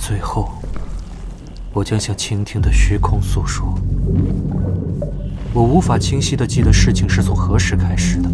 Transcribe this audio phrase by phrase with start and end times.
[0.00, 0.50] 最后，
[1.74, 3.78] 我将向倾听的虚空诉说。
[5.52, 8.30] 我无法清晰的记得事情是从何时开始的，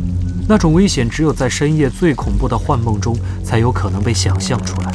[0.48, 4.92] 那种危险只有在深夜最恐怖的幻梦中才有可能被想象出来。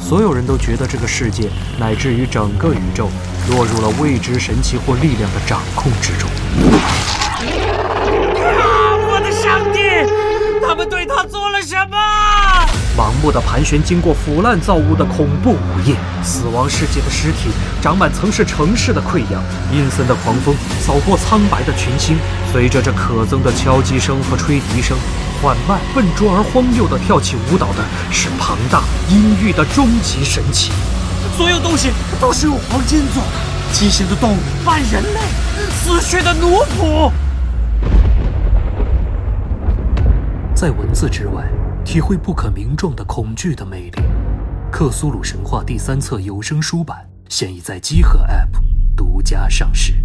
[0.00, 3.08] 所有人都觉得这个世界乃至于整个宇宙
[3.50, 6.28] 落入了未知神奇或力量的掌控之中。
[8.58, 8.96] 啊！
[9.10, 9.78] 我的上帝！
[10.66, 11.98] 他们对他做了什么？
[12.96, 17.48] 盲目的盘旋，经过腐烂造物的恐怖午夜，死亡世界的尸体
[17.80, 19.42] 长满曾是城市的溃疡，
[19.72, 22.18] 阴森的狂风扫过苍白的群星，
[22.52, 24.96] 随着这可憎的敲击声和吹笛声，
[25.40, 30.70] 缓慢、笨拙而荒谬的跳起舞蹈的是庞大阴郁的终极神器。
[31.36, 31.90] 所有东西
[32.20, 35.20] 都是用黄金做的，畸形的动物半人类，
[35.70, 37.10] 死去的奴仆。
[40.54, 41.42] 在文字之外，
[41.92, 43.90] 体会不可名状的恐惧的魅力。
[44.70, 48.48] 《克苏鲁神话》第三册有声书版现已在机核 App
[48.96, 50.01] 独家上市。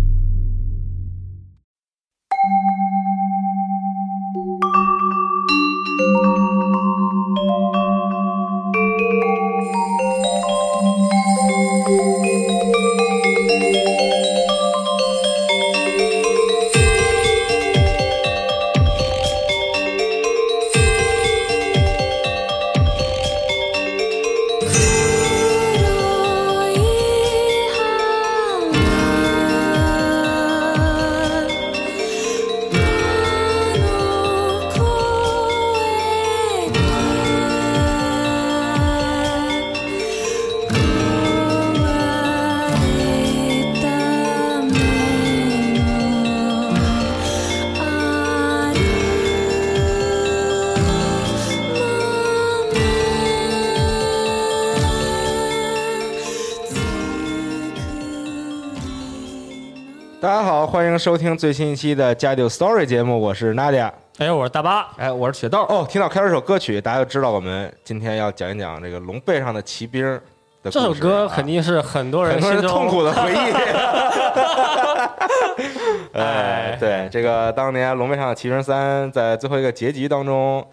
[60.98, 63.92] 迎收听最新一期的《家丢 Story》节目，我是 Nadia。
[64.18, 65.60] 哎，我是大巴，哎，我是雪豆。
[65.70, 70.20] 哦，听到开头这首歌曲，大家就知道我们今天要讲一讲这个龙背上的骑兵
[70.64, 73.36] 这首歌啊肯定是很多人很多人心中痛苦的回忆。
[76.14, 80.66] 哎 哎，对，这个当年《龙背上的骑兵三》在最后一个结局当中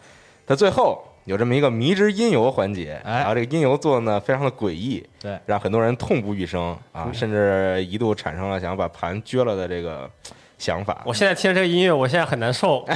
[0.47, 10.11] 的最后有这么一个迷之音游环节，哎然后这个音游做的呢非常的诡异，对，让很多人痛不欲生啊，甚至一度产生了想要把盘撅了的这个
[10.59, 11.03] 想法。
[11.05, 12.85] 我现在听着这个音乐，我现在很难受。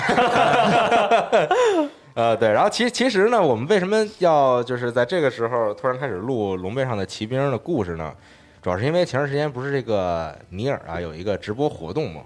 [2.15, 8.13] 呃，对，然后其其实呢，我们为什么要就是在这个时候突然开始录龙背上的骑兵的故事呢？
[8.61, 12.23] 主要是因为前段时间不是这个尼尔啊有一个直播活动嘛，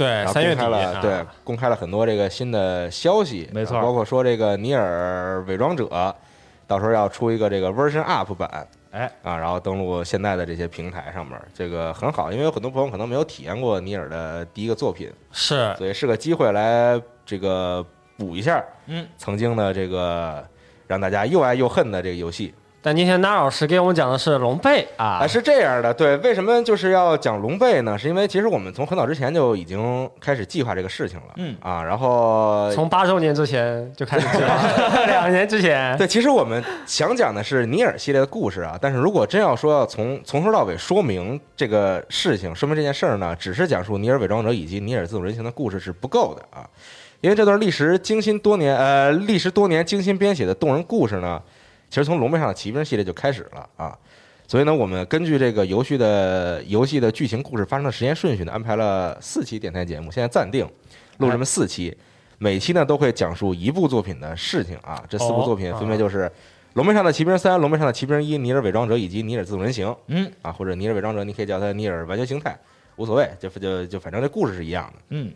[0.00, 5.86] 对，然后三月底公开了，啊对，公开了很多这个新的消息，没错包括说这个尼尔伪装者
[6.66, 17.84] 到时候要出一个这个 version up 版，哎啊，然后登录现在的这些平台上面，这个很好，因为有很多朋友可能没有体验过尼尔的第一个作品，是所以是个机会来这个
[18.16, 20.42] 补一下，嗯，曾经的这个
[20.86, 22.54] 让大家又爱又恨的这个游戏。
[22.82, 25.20] 但今天那老师给我们讲的是龙背啊。
[25.20, 27.98] 啊，，是这样的，对，为什么就是要讲龙背呢？
[27.98, 31.54] 是因为其实我们从很早之前就已经开始计划这个事情了，嗯。
[31.60, 34.56] 啊，然后从八周年之前就开始计划，
[35.06, 46.64] 两年之前，对，其实我们想讲的是尼尔系列的故事啊，但是如果真要说要从从头到尾说明这个事情，说明这件事儿呢，只是讲述尼尔伪装者以及尼尔自主人形的故事是不够的啊，
[47.20, 51.40] 因为这段历时精心多年，呃，历时多年精心编写的动人故事呢，
[51.90, 53.98] 其实从龙背上的骑兵系列就开始了啊。
[54.48, 60.68] 所以呢，我们根据这个游戏的游戏的剧情故事发生的时间顺序呢，安排了四期电台节目，现在暂定
[61.18, 61.96] 录这么四期，
[62.38, 65.04] 每期呢都会讲述一部作品的事情啊。
[65.08, 66.24] 这四部哦作品分别就是
[66.74, 72.50] 《龙背上的骑兵三》《龙背上的骑兵一》《尼尔伪装者》以及《尼尔自动人形》嗯啊，或者《尼尔伪装者》，你可以叫它《尼尔完全形态》，
[72.96, 75.02] 无所谓，就就就反正这故事是一样的。
[75.10, 75.32] 嗯，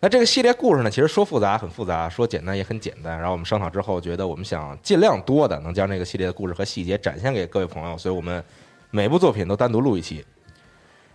[0.00, 3.16] 那这个系列故事呢，其实说复杂很复杂，说简单也很简单。
[3.16, 8.42] 然后我们商讨之后，觉得我们想尽量多的能将这个系列的故事和细节展现给各位朋友，所以我们
[8.90, 10.24] 每部作品都单独录一期。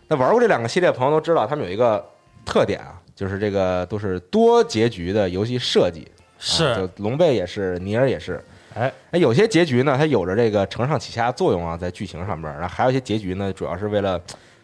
[0.07, 2.03] 那玩过这两个系列的朋友都知道，他们有一个
[2.43, 6.01] 特点啊，就是这个都是多结局的游戏设计。
[6.17, 8.43] 啊是就龙背也是，尼尔也是。
[8.73, 12.51] 哎，那有些结局呢，它有着这个承上启下的作用啊，在剧情上面。
[12.53, 14.19] 然后还有一些结局呢，主要是为了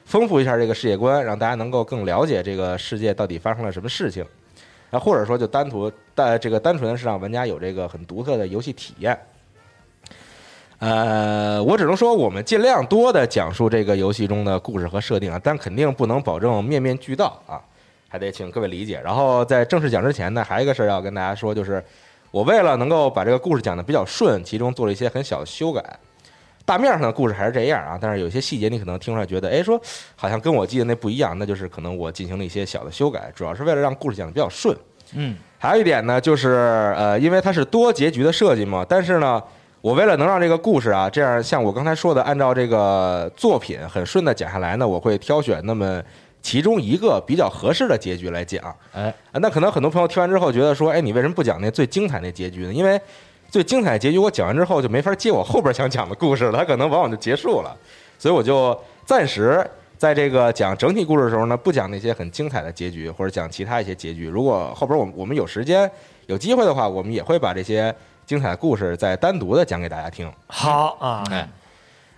[0.08, 4.26] 丰富一下这个世界观，让大家能够更了解这个世界到底发生了什么事情。
[4.90, 9.20] 啊，或者说就单独单这个单纯的是让玩家有这个很独特的游戏体验。
[10.80, 17.60] 呃，我只能说我们尽量多的讲述这个游戏中的故事和设定啊，但肯定不能保证面面俱到啊，
[18.08, 19.02] 还得请各位理解。
[19.04, 21.84] 然后在正式讲之前呢，还有一个事儿要跟大家说，就是
[22.32, 25.84] 我为了能够把这个故事讲得比较顺，其中做了一些很小的修改。
[26.68, 29.82] 大面上的故事还是这样啊，但是有些细节你可能听出来觉得，哎，说
[30.18, 34.78] 好像跟我记得那不一样，那就是可能我进行了一些小的修改，主要是为了让故事讲的比较顺。
[35.14, 39.42] 嗯，还有一点呢，就是呃，因为它是多结局的设计嘛，但是呢，
[39.80, 46.04] 我为了能让这个故事啊，这样像我刚才说的，按照这个作品很顺的讲下来呢，我会挑选那么
[46.42, 48.62] 其中一个比较合适的结局来讲。
[48.92, 52.74] 哎，啊那可能很多朋友听完之后觉得说，哎，你为什么不讲那最精彩那结局呢？
[52.74, 53.00] 因为
[53.50, 57.76] 最精彩的结局我讲完之后就没法接我后边想讲的故事了，它可能往往就结束了，
[58.20, 59.66] 所以我就暂时
[59.98, 64.28] 在这个讲整体故事的时候呢，不讲那些很精彩的结局，或者讲其他一些结局。
[64.28, 65.90] 如果后边我们我们有时间
[66.28, 67.94] 有机会的话，我们也会把这些
[68.26, 70.32] 精彩的故事再单独的讲给大家听。
[70.48, 71.50] 好啊，哎，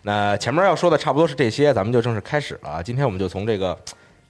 [0.02, 2.84] 那前面要说的差不多是这些，咱们就正式开始了啊。
[2.84, 3.78] 今天我们就从这个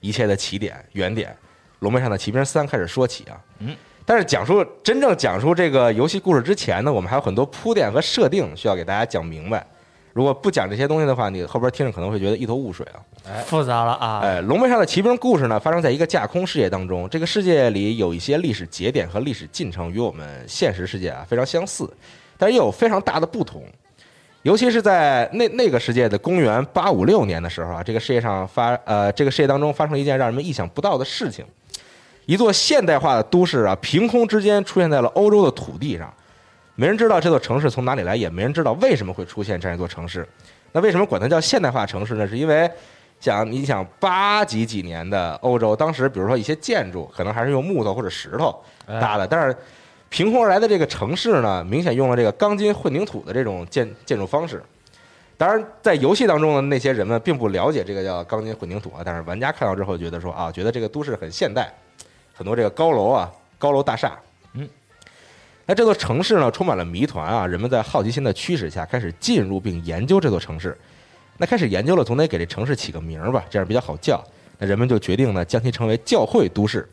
[0.00, 1.30] 一切的起点原点
[1.80, 3.40] 《龙门上的骑兵三》开始说起啊。
[3.58, 3.74] 嗯。
[4.10, 9.64] 但是讲述真正讲述这个游戏故事之前呢，我们还有很多铺垫和设定需要给大家讲明白。
[10.12, 12.98] 如果不讲这些东西的话，你后边听着可能会觉得一头雾水啊。
[13.46, 17.08] 复杂了啊，哎，龙门上的骑兵故事呢，发生在一个架空世界当中。
[17.08, 21.88] 这个世界里有一些历史节点和历史进程与我们现实世界啊非常相似，
[22.36, 23.62] 但是又有非常大的不同。
[24.42, 31.44] 尤其是在那那个世界的公元八五六年的时候啊，这个世界上发呃这个世界当中发生了一件让人们意想不到的事情，
[32.30, 36.14] 一座现代化的都市啊，凭空之间出现在了欧洲的土地上。
[36.76, 40.24] 没人知道这座城市从哪里来，也没人知道为什么会出现这样一座城市。
[40.70, 42.28] 那为什么管它叫现代化城市呢？
[42.28, 42.70] 是因为
[43.18, 48.54] 想你想八几几年的欧洲，当时比如说一些建筑可能还是用木头或者石头
[48.86, 49.56] 搭的，但是
[50.08, 54.62] 凭空而来的这个城市呢，明显用了这个钢筋混凝土的这种建建筑方式。
[55.36, 61.74] 当然，在游戏当中的那些人们并不了解这个叫钢筋混凝土啊，但是玩家看到之后觉得说啊，觉得这个都市很现代，
[62.40, 64.18] 很多这个高楼啊、高楼大厦。
[64.54, 64.66] 嗯，
[65.66, 70.74] 那这座城市呢，充满了谜团啊，人们在好奇心的驱使下，开始进入并研究这座城市。
[71.36, 74.24] 那开始研究了，总得给这城市起个名儿吧，这样比较好叫。
[74.56, 76.88] 那人们就决定呢，将其称为教会都市。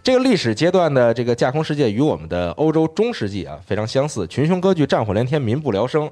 [0.00, 6.08] 这个历史阶段的这个架空世界与我们的欧洲中世纪啊非常相似，群雄割据，战火连天，民不聊生。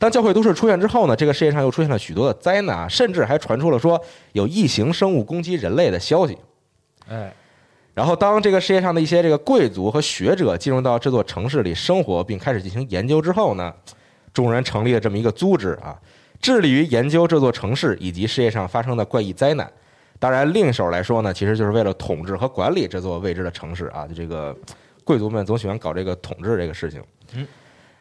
[0.00, 6.36] 当教会都市出现之后呢，这个世界上又出现了许多的灾难啊，甚至还传出了说有异形生物攻击人类的消息。
[7.10, 7.32] 哎，
[7.94, 13.74] 然后，当这个世界上的一些这个贵族和学者进入到这座城市里生活，并开始进行研究之后呢，
[14.32, 15.98] 众人成立了这么一个组织啊，
[16.40, 19.68] 致力于研究这座城市以及世界上发生的怪异灾难。
[20.20, 24.06] 当然，另一手来说呢，其实就是为了统治和管理这座未知的城市啊。
[24.06, 24.56] 就这个
[25.02, 27.02] 贵族们总喜欢搞这个统治这个事情。
[27.34, 27.44] 嗯，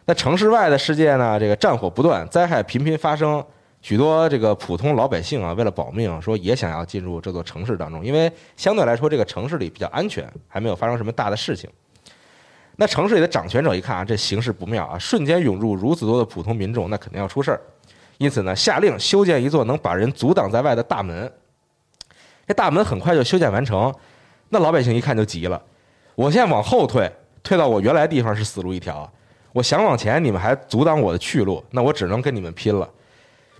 [0.05, 3.43] 那城市外的世界呢，这个战火不断，灾害频频发生。
[3.87, 11.69] 许多这个普通老百姓啊，为了保命，说也想要进入这座城市当中，因为相对来说这个城市里比较安全，还没有发生什么大的事情。
[12.75, 17.61] 那城市里的掌权者一看啊，这形势不妙啊，瞬间涌入如此多的普通民众，那肯定要出事儿。
[18.17, 21.31] 因此呢，下令修建一座能把人阻挡在外的大门。
[22.45, 23.95] 这大门很快就修建完成，
[24.49, 25.63] 那老百姓一看就急了，
[26.13, 27.09] 我现在往后退，
[27.41, 29.09] 退到我原来地方是死路一条，
[29.53, 32.85] 我想往前，你们还阻挡我的去路，那我只能跟你们拼了。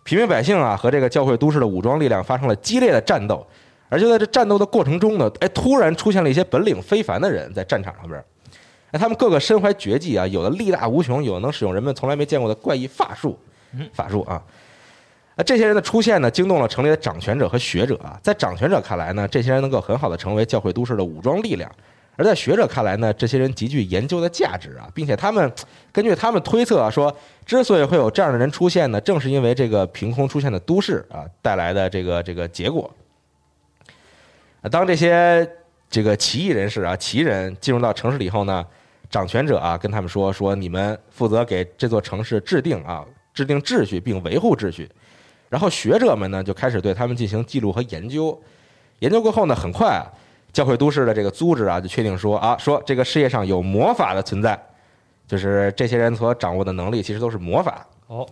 [0.08, 3.46] 平民百姓啊和这个教会都市的武装力量发生了激烈的战斗，
[3.90, 8.24] 而就在这战斗的过程中呢，哎，突然出现了一些本领非凡的人在战场上边，
[8.92, 13.38] 哎，他们个个身怀绝技啊，有的力大无穷，有的能使用人们从来没见过的怪异法术，
[13.92, 14.42] 法术啊。
[15.36, 18.18] 那这些人的出现呢，惊动了城里的掌权者和学者啊。
[18.24, 21.70] 在掌权者看来呢，这些人能够很好的成为教会都市的武装力量；
[22.18, 25.50] 而在学者看来呢，这些人极具研究的价值啊，并且他们
[25.92, 32.92] 根据他们推测啊，说之所以会有这样的人出现呢，正是因为这个凭空出现的都市啊带来的这个这个结果。
[34.72, 35.48] 当这些
[35.90, 38.66] 这个奇异人士啊、奇人进入到城市里以后呢，
[39.10, 44.90] 掌权者啊跟他们说说，你们负责给这座城市制定啊制定秩序并维护秩序。
[45.50, 48.38] 然后学者们呢就开始对他们进行记录和研究，
[49.00, 50.04] 研究过后呢，很快啊，
[50.52, 54.60] 教会都市的这个组织啊就确定说啊，说这个世界上有魔法的存在，
[55.28, 57.86] 就是这些人所掌握的能力其实都是魔法。
[58.08, 58.28] 哦，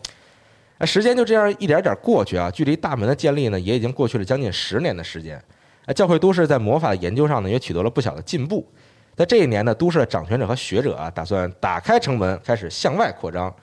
[0.78, 5.40] 那时间就这样一点点过去啊，距离大门的建立呢也已经过去了将近十年的时间。
[5.86, 8.68] 哎，教会都市在魔法的研究上呢也取得了不小的进步。
[9.16, 13.54] 在这一年呢，都市的掌权者和学者啊打算打开城门，开始向外扩张，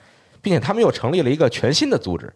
[0.41, 2.31] 并且他们又成立了一个全新的组织。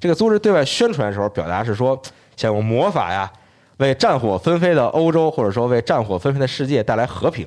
[0.00, 2.00] 这个组织对外宣传的时候，表达是说
[2.36, 3.30] 想用魔法呀，
[3.78, 7.46] 为战火纷飞的欧洲，或者说为战火纷飞的世界带来和平。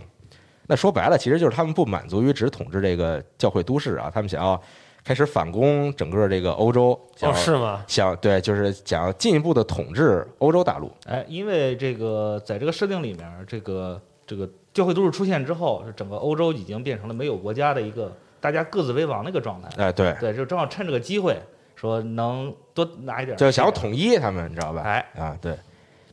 [0.68, 4.60] 那说白了，其实就是他们不满足于只统治这个教会都市啊，他们想要
[5.04, 7.00] 开始反攻整个这个欧洲。
[7.16, 7.84] 想哦，要是吗？
[7.88, 10.92] 想对，就是想要进一步的统治欧洲大陆。
[11.06, 19.70] 哎，因为这个在这个设定里面，这个这个教会都市出现之后，整个欧洲已经变成了没有国家的一个大家各自为王的一个状态。
[19.78, 21.40] 哎，对，对，就正好趁这个机会，
[21.76, 24.82] 说能多拿一点，就想要统一他们，你知道吧？
[24.82, 25.56] 哎啊，对，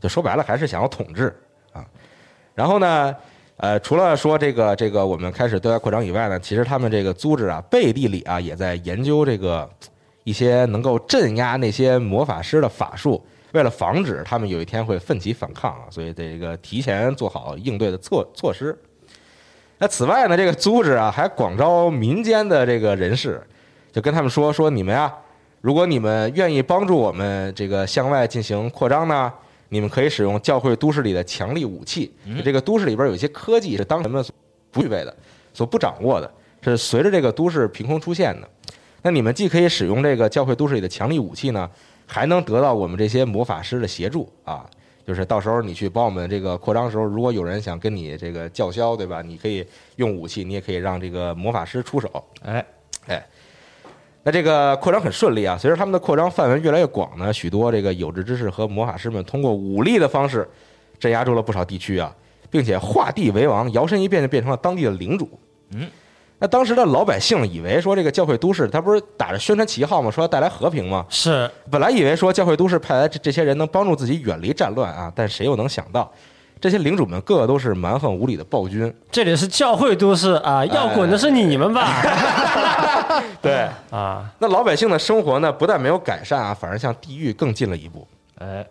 [0.02, 1.34] 就说白了还是想要统治
[1.72, 1.86] 啊。
[2.54, 3.14] 然后呢，
[3.56, 9.70] 呃，除了说这个这个我们开始对外扩张以外呢，其实他们这个组织啊，背地里啊也在研究这个
[10.24, 13.24] 一些能够镇压那些魔法师的法术。
[13.52, 18.76] 为了防止他们有一天会奋起反抗啊，所以这个提前做好应对的措措施。
[19.76, 23.42] 那此外呢，这个组织啊还广招民间的这个人士，
[23.92, 25.12] 就跟他们说说你们呀，
[25.60, 29.30] 如果你们愿意帮助我们这个向外进行扩张呢，
[29.72, 32.12] 你们可以使用教会都市里的强力武器。
[32.36, 34.34] 就这个都市里边有一些科技是当人们所
[34.70, 35.16] 不具备的、
[35.54, 38.46] 所不掌握的，是随着这个都市凭空出现的。
[39.00, 41.70] 那你们既可以使用这个教会都市里的强力武器呢，
[42.06, 44.68] 还能得到我们这些魔法师的协助啊。
[45.06, 49.22] 就是到时候你去帮我们这个扩张的时候，如果有人想跟你这个叫嚣，对吧？
[49.22, 52.08] 你可以用武器，你也可以让这个魔法师出手。
[52.42, 52.64] 哎
[53.06, 53.26] 哎，
[54.24, 60.48] 那这个扩张很顺利啊，随着他们的扩张范围越来越广呢，许多这个有志之士和魔法师们通过武力的方式
[60.98, 62.14] 镇压住了不少地区啊，
[62.48, 65.28] 并且画地为王，摇身一变就变成了当地的领主。
[65.70, 65.88] 嗯，
[66.38, 70.08] 那当时的老百姓以为说这个教会都市，他不是打着宣传旗号吗？
[70.08, 71.04] 说要带来和平吗？
[71.08, 76.12] 是本来以为说教会都市派来这这些人能帮助自己远离战乱啊，但谁又能想到，
[76.62, 78.94] 这些领主们个个都是蛮横无理的暴君。
[79.10, 82.00] 这里是教会都市啊，要滚的是你们吧？
[83.42, 88.06] 对，啊，那老百姓的生活呢，不但没有改善啊，反而向地狱更近了一步。
[88.38, 88.64] 哎，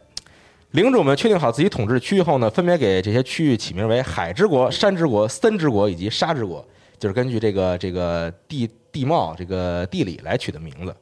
[0.72, 6.66] 领主们确定好自己统治区域后呢，分别给这些区域起名为海之国、山之国、森之国以及沙之国，
[6.98, 10.96] 就是根据这个这个地地貌、这个地理来取的名字。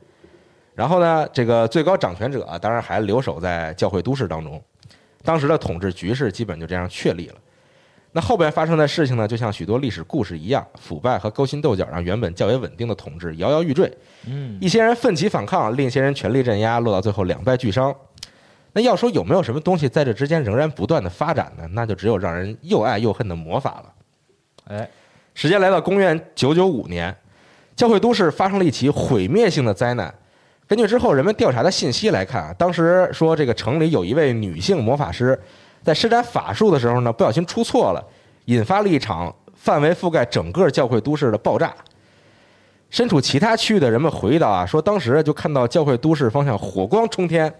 [0.73, 4.59] 然后呢，这个最高掌权者啊，当然还留守在教会都市当中。
[5.23, 7.35] 当时的统治局势基本就这样确立了。
[8.11, 13.91] 那后边发生的事情呢，就像许多历史故事一样，腐败和勾心斗角让原本较为稳定的统治摇摇欲坠。
[14.25, 17.95] 嗯，一些人奋起反抗，另一些人全力镇压，落到最后两败俱伤。
[18.73, 21.67] 那要说有没有什么东西在这之间仍然不断的发展呢？
[21.73, 23.93] 那就只有让人又爱又恨的魔法了。
[24.75, 24.89] 哎，
[25.35, 27.15] 时间来到公元九九五年，
[27.75, 30.11] 教会都市发生了一起毁灭性的灾难。
[30.69, 35.37] 根据之后人们调查的信息来看啊，当时说这个城里有一位女性魔法师，
[35.81, 38.05] 在施展法术的时候呢，不小心出错了，
[38.45, 41.73] 引发了一场范围覆盖整个教会都市的爆炸。
[42.91, 47.51] 身处其他区域的人们回忆到啊，说当时就看到教会都市方向火光冲天，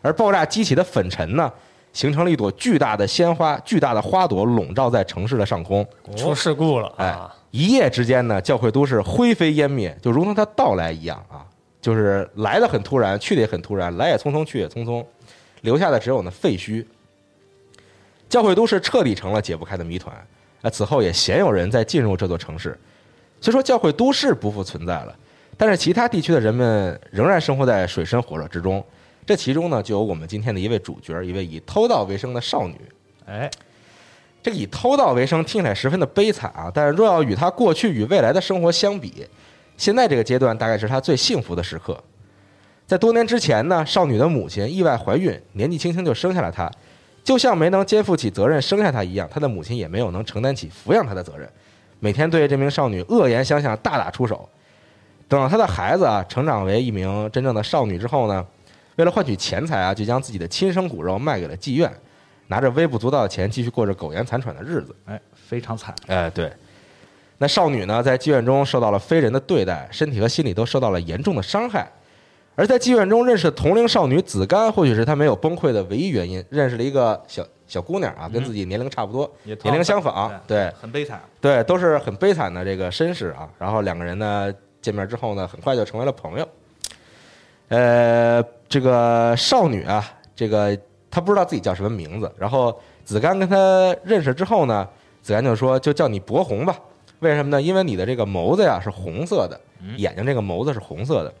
[0.00, 1.52] 而爆炸激起的粉尘呢，
[1.92, 5.86] 形成了一朵巨大的鲜花，巨大的花朵笼罩在城市的上空。
[6.16, 7.30] 出事故了哎啊！
[7.50, 11.44] 一夜之间呢，教会都市灰飞烟灭，就如同它到来一样啊，
[11.84, 15.04] 就是来的很突然，去的也很突然，来也匆匆，去也匆匆，
[15.60, 16.82] 留下的只有那废墟。
[18.26, 20.16] 教会都市彻底成了解不开的谜团。
[20.62, 22.74] 啊，此后也鲜有人再进入这座城市。
[23.38, 25.14] 虽说教会都市不复存在了，
[25.58, 28.82] 但是其他地区的人们仍然生活在水深火热之中。
[29.26, 32.80] 这其中呢，就有我们今天的一位主角，一位以偷盗为生的少女。
[33.26, 33.50] 哎，
[34.42, 39.26] 这个以偷盗为生听起来十分的悲惨啊，但是若要与她过去与未来的生活相比，
[39.76, 42.02] 现在这个阶段大概是她最幸福的时刻。
[42.86, 46.70] 在多年之前呢，少女的母亲意外怀孕，年纪轻轻就生下了她，
[47.24, 51.48] 就像没能肩负起责任生下她一样，她的母亲也没有能承担起抚养她的责任，
[51.98, 54.46] 每天对这名少女恶言相向，大打出手。
[55.26, 58.46] 等到她的孩子啊成长为一名真正的少女之后呢，
[58.96, 61.90] 为了换取钱财啊，就将自己的亲生骨肉卖给了妓院，
[62.48, 64.94] 拿着微不足道的钱继续过着苟延残喘的日子。
[65.06, 65.94] 哎，非常惨。
[66.06, 66.52] 哎，对。
[67.38, 71.90] 那少女呢，在妓院中受到了非人的对待，身体和心理都受到了严重的伤害。
[72.56, 76.42] 而在妓院中认识的同龄少女子甘，或许是她没有崩溃的唯一原因。
[76.50, 81.20] 认识了一个小小姑娘啊，跟自己年龄差不多，也年龄相仿，对很悲惨。
[81.40, 83.48] 对，都是很悲惨的这个身世啊。
[83.58, 86.48] 然后两个人呢见面之后呢，很快就成为了朋友。
[87.70, 90.04] 呃，这个少女啊，
[90.36, 90.78] 这个
[91.10, 92.30] 她不知道自己叫什么名字。
[92.38, 93.56] 然后子甘跟她
[94.04, 94.88] 认识之后呢，
[95.20, 96.78] 子甘就说就叫你博红吧。
[97.24, 97.60] 为什么呢？
[97.60, 99.60] 因为你的这个眸子呀是红色的，
[99.96, 101.32] 眼睛这个眸子是红色的。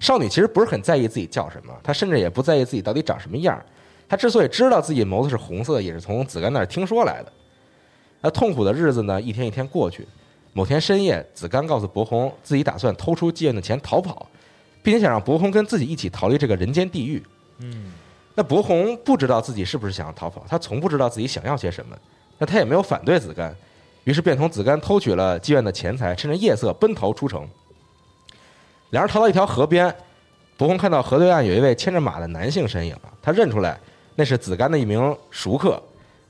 [0.00, 3.60] 少女其实不是很在意自己叫什么，她甚至也不在意自己到底长什么样。
[4.08, 7.32] 她之所以知道自己眸子是红色的，也是从子干那儿听说来的。
[8.20, 10.06] 那痛苦的日子呢，一天一天过去。
[10.54, 14.28] 某天深夜，子干告诉博红，自己打算偷出妓院的钱逃跑，
[14.82, 17.22] 并且想让博红跟自己一起逃离这个人间地狱。
[17.60, 17.92] 嗯，
[18.34, 21.96] 那博红不知道自己是不是想要逃跑，他从不知道自己想要些什么，
[22.36, 23.56] 那他也没有反对子甘，
[24.04, 27.48] 于是便从子干偷取了妓院的钱财，趁着夜色奔逃出城。
[28.90, 29.94] 两人逃到一条河边，
[30.56, 33.78] 博红看到河对岸有一位牵着马的男性身影啊，他认出来
[34.16, 35.82] 那是子干的一名熟客，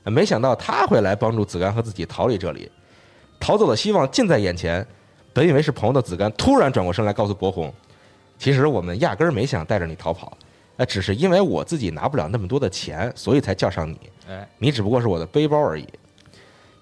[0.03, 2.71] 没想到他会来帮助子干和自己逃离这里，
[3.39, 4.85] 逃走的希望近在眼前。
[5.33, 7.73] 本以为是朋友的子干突然转过身来告诉博红，
[8.37, 10.37] 其实我们压根儿没想带着你逃跑，
[10.77, 13.99] 呃，只是因为我自己拿不了那么多的钱，所以才叫上你。
[14.29, 15.89] 哎，你只不过是我的背包而已。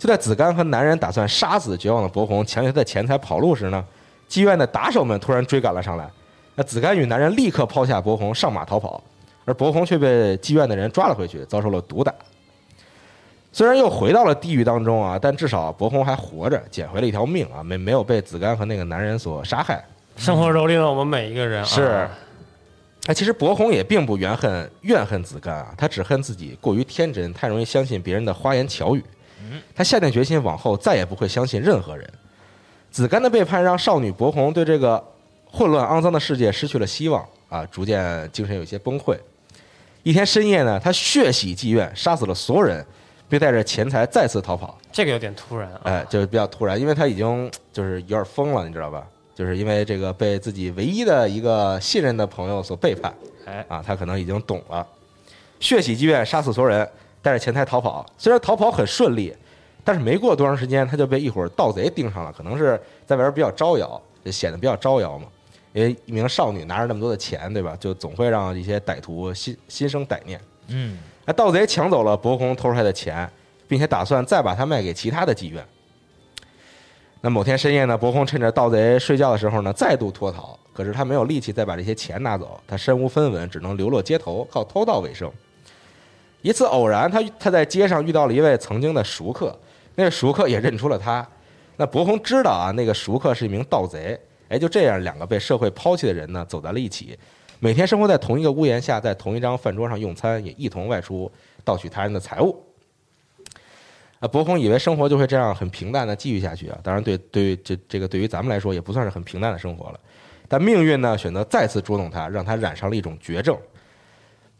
[0.01, 3.85] 就在子干和男人打算杀死绝望的博红，抢取他的钱财跑路时呢，
[4.27, 6.09] 妓院的打手们突然追赶了上来。
[6.55, 8.99] 那子干与男人立刻抛下博红上马逃跑，
[9.45, 12.11] 而博红却被妓院的人抓了回去，遭受了毒打。
[13.51, 19.85] 虽然又回到了地狱当中啊，但至少博红还活着，捡回了一条命啊，没没有被子干和那个男人所杀害。
[20.17, 21.63] 生活蹂躏了我们每一个人。
[21.63, 22.09] 是啊，
[23.05, 29.05] 哎，其实博红也并不怨恨怨恨子干啊，他只恨自己过于天真，太容易相信别人的花言巧语。
[29.75, 32.09] 他下定决心，往后再也不会相信任何人。
[32.89, 35.03] 子干的背叛让少女博红对这个
[35.45, 39.17] 混乱肮脏的世界失去了希望啊，逐渐精神有些崩溃。
[40.03, 42.85] 一天深夜呢，他血洗妓院，杀死了所有人，
[43.29, 44.77] 并带着钱财再次逃跑。
[44.91, 45.81] 这个有点突然啊。
[45.83, 49.05] 哎，就是比较突然，因为他已经就是有点疯了，你知道吧？
[49.33, 53.13] 就是因为这个被自己唯一的一个信任的朋友所背叛，
[53.45, 54.85] 哎，啊，他可能已经懂了。
[55.59, 56.87] 血洗妓院，杀死所有人，
[57.21, 58.05] 带着钱财逃跑。
[58.17, 59.35] 虽然逃跑很顺利，
[59.83, 62.31] 但是没过多长时间，他就被一伙盗贼盯上了。
[62.31, 65.27] 可能是在外边比较招摇，就显得比较招摇嘛。
[65.73, 67.77] 因为一名少女拿着那么多的钱，对吧？
[67.79, 70.39] 就总会让一些歹徒心心生歹念。
[70.67, 73.29] 嗯，那盗贼抢走了博红偷出来的钱，
[73.67, 75.65] 并且打算再把它卖给其他的妓院。
[77.21, 80.57] 那某天深夜呢，博红趁着盗贼睡觉的时候呢，再度脱逃。
[80.73, 85.31] 可是他没有力气再把这些钱拿走，他身无分文，只能流落街头，靠偷盗为生。
[86.41, 89.57] 一次偶然，他他在街上遇到了一位曾经的熟客，
[89.95, 91.27] 那个熟客也认出了他。
[91.77, 94.19] 那博红知道啊，那个熟客是一名盗贼。
[94.49, 97.17] 哎，就这样，两个被社会抛弃的人呢，走在了一起，
[97.59, 101.31] 每天生活在同一个屋檐下，在同一张饭桌上用餐，也一同外出
[101.63, 102.61] 盗取他人的财物。
[104.19, 109.99] 啊，博红以为生活就会这样很平淡的继续下去啊，当然对对于这这个对于咱们来说也不算是很平淡的生活了，
[110.47, 113.57] 但命运呢选择再次捉弄他，让他染上了一种绝症。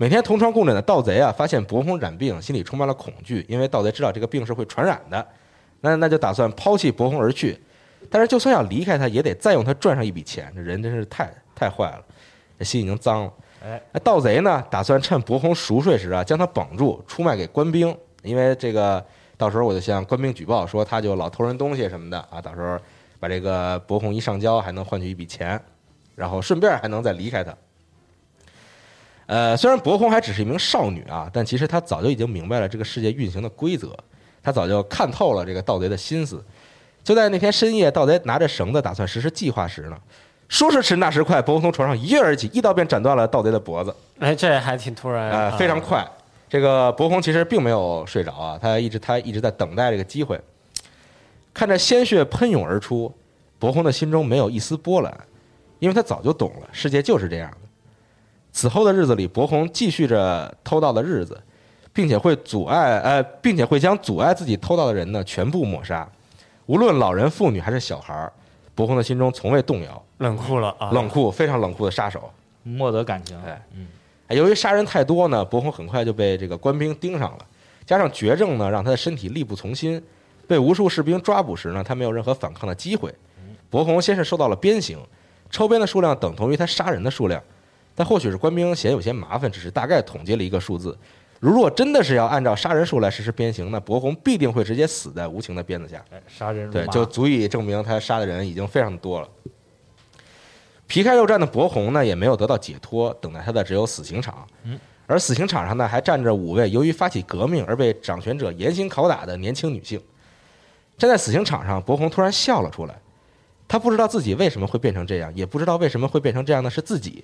[0.02, 5.28] 每天同床共枕的盗贼啊，发现博红染病，心里充满了恐惧，因为盗贼知道这个病是会传染的，
[5.82, 7.56] 那那就打算抛弃博红而去。
[8.10, 10.52] 但是就算要离开他，也得再用他赚上一笔钱。
[10.56, 12.04] 这人真是太太坏了，
[12.58, 13.34] 这心已经脏了。
[13.64, 17.96] 哎，那盗贼呢，打算趁博红熟睡时啊，将他绑住，出卖给官兵。
[18.24, 19.06] 因为这个，
[19.38, 22.42] 到时候我就向官兵举报说他就老偷人东西什么的啊。
[22.42, 22.76] 到时候
[23.20, 25.62] 把这个博红一上交，还能换取一笔钱，
[26.16, 27.56] 然后顺便还能再离开他。
[29.32, 33.96] 呃，虽然博红还只是一名少女啊，但其实她早就已经明白了这个世界运行的规则，
[34.44, 36.44] 她早就看透了这个盗贼的心思。
[37.02, 39.98] 就在那天深夜，盗贼拿着绳子打算实施计划时呢，
[40.50, 43.96] 说时迟那时快，博红从床上一跃而起，一刀便斩断了盗贼的脖子。
[44.20, 45.32] 哎，这还挺突然。
[45.32, 46.06] 呃，啊非常快。
[46.50, 50.38] 这个博红其实并没有睡着啊，他一直他一直在等待这个机会。
[51.54, 53.10] 看着鲜血喷涌而出，
[53.58, 55.18] 博红的心中没有一丝波澜，
[55.80, 57.58] 因为他早就懂了，世界就是这样的。
[58.52, 61.42] 此后的日子里，博红继续着偷盗的日子，
[61.94, 66.08] 并且会阻碍呃，并且会将阻碍自己偷盗的人呢全部抹杀，
[66.66, 68.32] 无论老人、妇女还是小孩儿，
[68.76, 70.04] 博红的心中从未动摇。
[70.18, 72.32] 冷酷了啊，冷酷，非常冷酷的杀手。
[72.64, 73.36] 莫得感情。
[73.44, 73.88] 哎嗯，
[74.36, 77.46] 由于杀人太多呢，博红很快就被这个官兵盯上了，
[77.86, 80.02] 加上绝症呢，让他的身体力不从心。
[80.48, 83.14] 被无数士兵抓捕时呢，他没有任何反抗的机会。
[83.70, 85.00] 博红先是受到了鞭刑，
[85.50, 87.42] 抽鞭的数量等同于他杀人的数量，
[87.96, 90.98] 但或许是官兵嫌有些麻烦，只是大概统计了一个数字。
[91.40, 96.04] 如若真的是要按照杀人数来实施鞭刑，那博红必定会直接死在无情的鞭子下。
[96.12, 99.28] 哎，杀人如对，就足以证明他杀的人已经非常多了。
[100.86, 104.46] 皮开肉绽的博红呢，也没有得到解脱，等待他的只有死刑场。
[104.66, 110.00] 嗯，而死刑场上呢，还站着五位由于发起革命而被掌权者严刑拷打的年轻女性。
[110.98, 112.96] 站在死刑场上，博红突然笑了出来。
[113.68, 117.24] 他不知道自己为什么会变成这样，也不知道为什么会变成这样的是自己。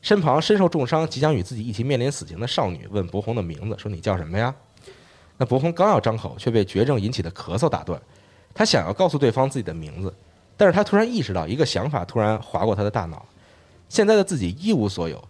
[0.00, 4.54] 身旁身受重伤、即将与自己一起面临死刑的少女问博红的名字，说：“你叫什么呀？”
[5.36, 8.00] 那博红刚要张口，却被绝症引起的咳嗽打断。
[8.54, 10.12] 他想要告诉对方自己的名字，
[10.56, 13.24] 但是他突然意识到一个想法突然划过他的大脑：
[13.88, 15.22] 现在的自己一无所有，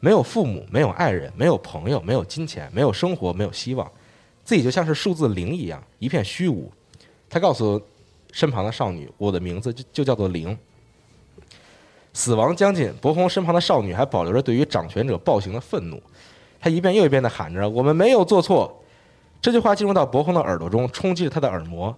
[0.00, 3.90] 没有父母，没有爱人，没有朋友，没有金钱，没有生活，没有希望，
[4.44, 6.72] 自己就像是数字零一样，一片虚无。
[7.28, 7.80] 他告诉
[8.32, 10.56] 身旁的少女：“我的名字就就叫做零。”
[12.16, 16.02] 死亡将近，博红身旁的少女还保留着对于掌权者暴行的愤怒，
[16.58, 18.82] 她一遍又一遍地喊着：“我们没有做错。”
[19.42, 21.94] 这句话进入到博红的耳朵中，冲击着他的耳膜。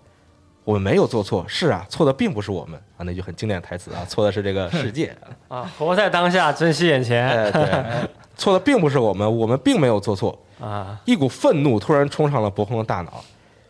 [0.64, 5.16] 我们没有做错，是啊，错的并不是我们啊，那句很经典的台词啊， 错的是这个世界。
[5.46, 10.36] 啊，活在当下，珍惜眼前哎，对， 错的并不是我们，我们并没有做错。
[10.60, 13.24] 啊，一股愤怒突然冲上了博红的大脑。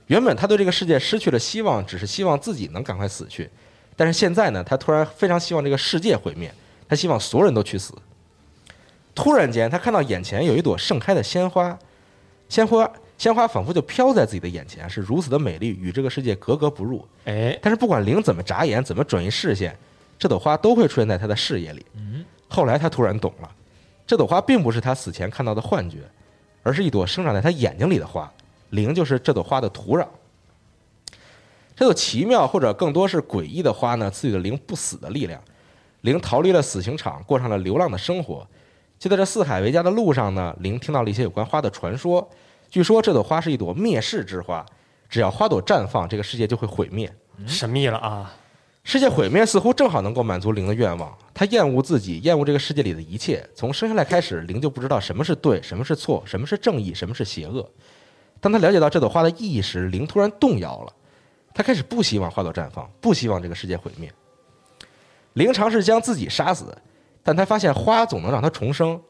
[0.07, 3.51] 原本他对这个世界失去了希望，只是希望自己能赶快死去。
[3.99, 6.55] 但是现在呢，他突然非常希望这个世界毁灭，
[6.89, 7.93] 他希望所有人都去死。
[9.13, 11.77] 突然间，他看到眼前有一朵盛开的鲜花，
[12.49, 17.05] 鲜花鲜花仿佛就飘在自己的眼前，是如此的美丽，与这个世界格格不入。
[17.25, 19.77] 哎，但是不管灵怎么眨眼，怎么转移视线，
[20.17, 21.85] 这朵花都会出现在他的视野里。
[22.47, 23.51] 后来他突然懂了，
[24.07, 25.99] 这朵花并不是他死前看到的幻觉，
[26.63, 28.33] 而是一朵生长在他眼睛里的花。
[28.71, 30.07] 灵就是这朵花的土壤。
[31.79, 35.41] 这朵奇妙或者更多是诡异的花呢，赐予了灵不死的力量。
[36.01, 38.45] 灵逃离了死刑场，过上了流浪的生活。
[38.99, 42.29] 就在这四海为家的路上呢，灵听到了一些有关花的传说。
[42.69, 44.67] 据说这朵花是一朵灭世之花，
[45.09, 47.09] 只要花朵绽放，这个世界就会毁灭。
[47.47, 48.35] 神秘了啊！
[48.83, 51.17] 世界毁灭似乎正好能够满足灵的愿望。
[51.33, 53.49] 他厌恶自己，厌恶这个世界里的一切。
[53.55, 57.71] 从生下来开始，灵就不知道什么是对，什么是错，什么是正义，什么是邪恶。
[58.41, 60.93] 当他了解到这朵花的意义时，灵突然动摇了。
[61.59, 64.09] 他开始不希望花朵绽放，不希望这个世界毁灭。
[65.33, 66.67] 灵尝试将自己杀死，
[67.21, 69.03] 但他发现花总能让他重生。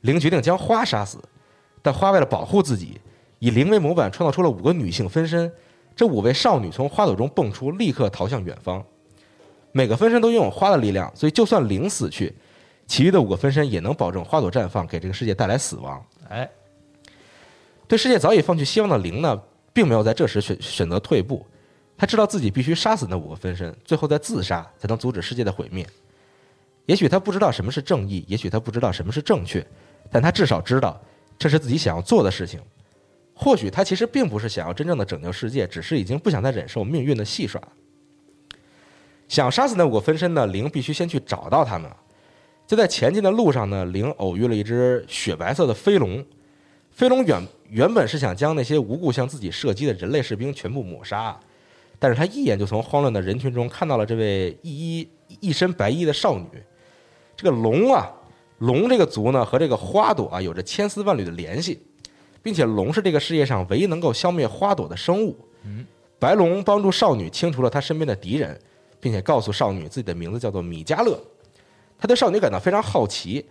[0.00, 1.18] 灵决定将花杀死，
[1.82, 2.98] 但花为了保护自己，
[3.40, 5.52] 以灵为模板创造出了五个女性分身。
[5.94, 8.82] 这五位少女从花朵中蹦出，立刻逃向远方。
[9.72, 12.34] 每个分身都拥有花的力量，所以就算灵死去，
[12.86, 16.02] 其余的五个分身也能保证花朵绽放，给这个世界带来死亡。
[16.30, 16.48] 哎，
[17.86, 19.38] 对世界早已放弃希望的灵呢，
[19.74, 21.46] 并没有在这时选选择退步。
[22.02, 25.86] 他知道自己必须杀死那五个分身，最后再自杀，才能阻止世界的毁灭。
[26.86, 29.64] 也许他不知道什么是正义，也许他不知道什么是正确，
[30.10, 31.00] 但他至少知道
[31.38, 32.60] 这是自己想要做的事情。
[33.32, 37.62] 或许他其实并不是想要真正的拯救世界，只是已经不想再忍受命运的戏耍。
[39.28, 41.88] 想杀死那五个分身呢，灵必须先去找到他们。
[42.66, 46.26] 就在前进的路上呢，灵偶遇了一只雪白色的飞龙。
[46.90, 51.38] 飞龙原原本是想将那些无故向自己射击的人类士兵全部抹杀，
[52.02, 56.48] 但是他一眼就从慌乱的人群中看到了这位一衣一身白衣的少女。
[57.36, 58.10] 这个龙啊，
[58.58, 61.80] 龙这个族呢和这个花朵啊有着千丝万缕的联系，
[62.42, 65.38] 并且龙是这个世界上唯一能够消灭花朵的生物。
[66.18, 68.60] 白龙帮助少女清除了她身边的敌人，
[68.98, 71.16] 并且告诉少女自己的名字叫做米迦勒。
[71.96, 73.46] 他对少女感到非常好奇，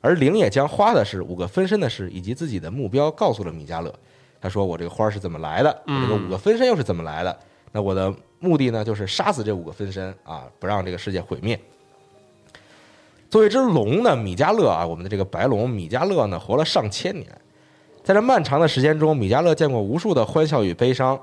[0.00, 3.94] 而灵也将花的事、五个分身的事以及自己的目标告诉了米迦勒。
[4.40, 5.70] 他说：“我这个花是怎么来的？
[5.86, 7.38] 我这个五个分身又是怎么来的？
[7.74, 11.58] 那我的目的呢，就是杀死这五个分身啊，不让这个世界毁灭。”
[13.28, 17.26] 作为一只龙呢，米迦勒啊，我们的这个白龙米迦勒呢，活了上千年，
[18.04, 21.20] 在这漫长的时间中，米迦勒见过无数的欢笑与悲伤，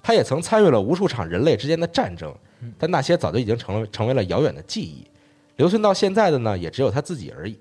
[0.00, 2.32] 他也曾参与了无数场人类之间的战争，
[2.78, 5.04] 但那些早就已经成了成为了遥远的记忆。
[5.56, 7.58] 留存到现在的呢，也只有他自己而已。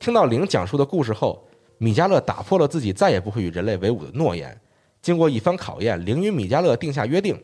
[0.00, 1.46] 听到灵讲述的故事后，
[1.78, 4.60] 米迦勒打破了自己再也不会与人类为伍的诺言。
[5.00, 7.40] 经过一番考验，灵与米迦勒定下约定，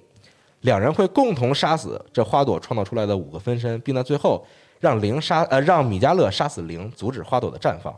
[0.61, 4.45] 两人会共同杀死这花朵创造出来的五个分身，并在最后
[4.81, 7.95] 让灵杀呃让米迦勒杀死灵，阻止花朵的绽放。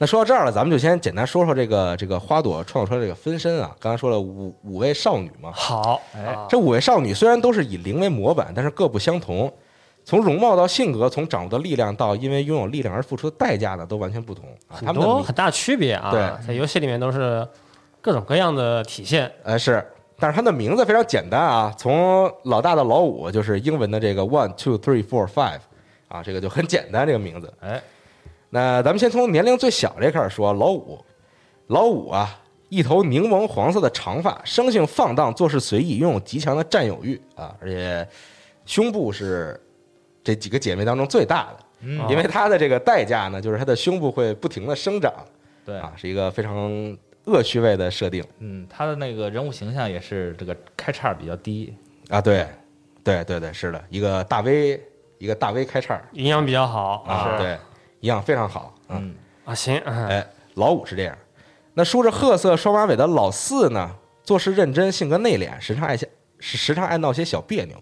[0.00, 3.74] 那说到这儿了，咱们就先简单说说这个这个花朵创造出来这个分身啊。
[3.80, 9.52] 刚才说了五五位少女嘛，好，哎啊这五位少女虽然都是以灵为模板，但是各不相同。
[10.04, 14.78] 从容貌到性格，从掌握的力量到因为拥有力量而付出的代价呢，都完全不同啊。
[14.80, 17.46] 他很们的名多很大区别啊，对在游戏里面都是
[18.08, 19.30] 各种各样的体现。
[19.42, 19.84] 呃是，
[20.18, 25.58] 但是他的名字非常简单啊，从老大到老五就是英文的这个 one two three four five
[26.08, 27.52] 啊，这个就很简单这个名字。
[27.60, 27.78] 哎，
[28.48, 30.98] 那咱们先从年龄最小这开始说，老五，
[31.66, 32.40] 老五啊，
[32.70, 38.08] 一头柠檬黄色的长发，生性放荡，做事随意，拥有极强的占有欲啊，而且
[38.64, 39.60] 胸部是
[40.24, 45.12] 这几个姐妹当中最大的，嗯因为她的这个代价呢，就是她的胸部会不停的生长
[45.66, 46.96] 对，啊，是一个非常
[47.28, 51.76] 恶趣味的设定嗯，他的那个人物形象也是这个开叉比较低，
[52.08, 52.46] 啊，对，
[53.04, 54.82] 对对对，是的，一个大 V，
[55.18, 57.52] 一个大 V 开叉营养比较好啊，对，
[58.00, 58.98] 营养非常好，嗯。
[59.00, 59.14] 嗯，
[59.44, 61.16] 啊，行，嗯哎，老五是这样。
[61.74, 67.76] 那梳着褐色双马尾的老四呢，做事认真，性格内敛，时常爱些时时常爱闹些小别扭。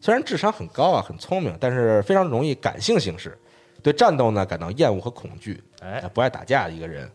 [0.00, 3.36] 虽然智商很高啊，很聪明，但是非常容易感性行事，
[3.82, 7.10] 对战斗呢感到厌恶和恐惧，哎，不爱打架的一个人。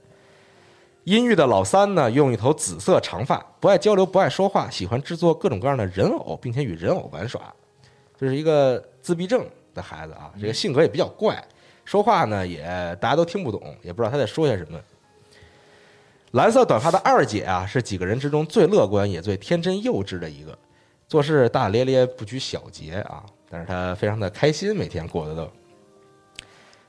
[1.05, 7.41] 阴郁的老三呢，用一头紫色长发，不爱交流，不爱说话，喜欢制作各种各样的人偶，并且与人偶玩耍。
[8.17, 11.43] 这是一个自闭症的孩子啊，这个性格也比较怪，
[11.83, 12.63] 说话呢也
[13.01, 14.79] 大家都听不懂，也不知道他在说些什么。
[16.33, 20.57] 蓝色短发的二姐啊，是几个人之中最乐观也最天真幼稚的一个，
[21.07, 25.49] 做事大大咧咧，不拘小节啊，但是她非常的开心，每天过得都。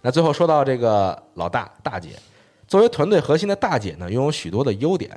[0.03, 2.11] 那最后说到这个老大大姐，
[2.73, 5.11] 作为团队核心的大姐呢，拥有许多的优点，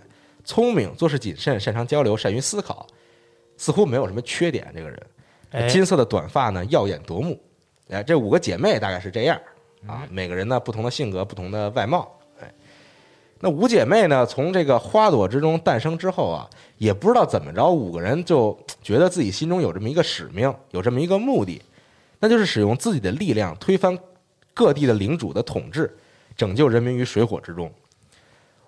[0.43, 2.85] 聪明，做事谨慎，擅长交流，善于思考，
[3.55, 4.69] 似乎没有什么缺点。
[4.75, 5.01] 这个人，
[5.51, 7.41] 哎，金色的短发呢，耀眼夺目。
[7.87, 9.39] 哎，这五个姐妹大概是这样
[9.87, 12.19] 啊，每个人呢不同的性格，不同的外貌。
[12.41, 12.53] 哎，
[13.39, 21.61] 那五姐妹呢，从这个花朵之中诞生之后啊，也不知道怎么着，五个人就觉得自己心中有这么一个使命，有这么一个目的，
[22.19, 23.97] 那就是使用自己的力量推翻
[24.53, 25.97] 各地的领主的统治，
[26.36, 27.71] 拯救人民于水火之中。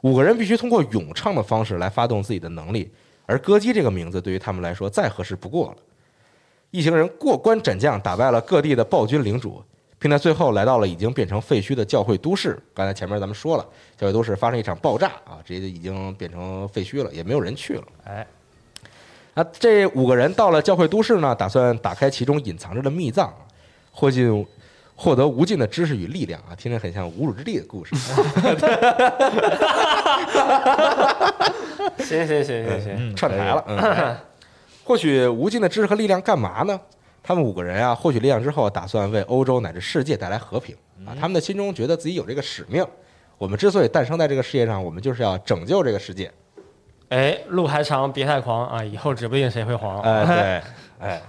[0.01, 2.89] 五个人必须通过咏唱的方式来发动自己的能力，
[3.25, 5.77] 而歌姬这个名字对于他们来说再合适不过了。
[6.69, 9.63] 一行人过关斩将，打败了各地的暴君领主，
[9.97, 12.61] 并在最后来到了已经变成废墟的教会都市。
[12.73, 13.65] 刚才前面咱们说了，
[13.97, 17.83] 教会都市发生一场爆炸啊，直接就已经变成废墟了，也没有人去了。
[18.03, 18.27] 哎，
[19.33, 23.33] 那这五个人到了教会都市呢，打算打开其中隐藏着的密藏，
[23.91, 24.45] 获尽
[24.99, 27.95] 获得无尽的知识与力量啊，听着很像无主之地的故事。
[31.99, 34.17] 行行行行行，嗯，串台了，嗯，
[34.83, 36.79] 获取无尽的知识和力量干嘛呢？
[37.21, 41.13] 他们五个人啊，获取力量之后，打算为欧洲乃至世界带来和平啊。
[41.19, 42.85] 他们的心中觉得自己有这个使命。
[43.37, 46.31] 我们之所以诞生在这个世界上，我们就是要拯救这个世界。
[47.09, 48.83] 哎，路还长，别太狂啊！
[48.83, 50.01] 以后指不定谁会黄。
[50.01, 50.61] 哎，对，
[51.07, 51.21] 哎，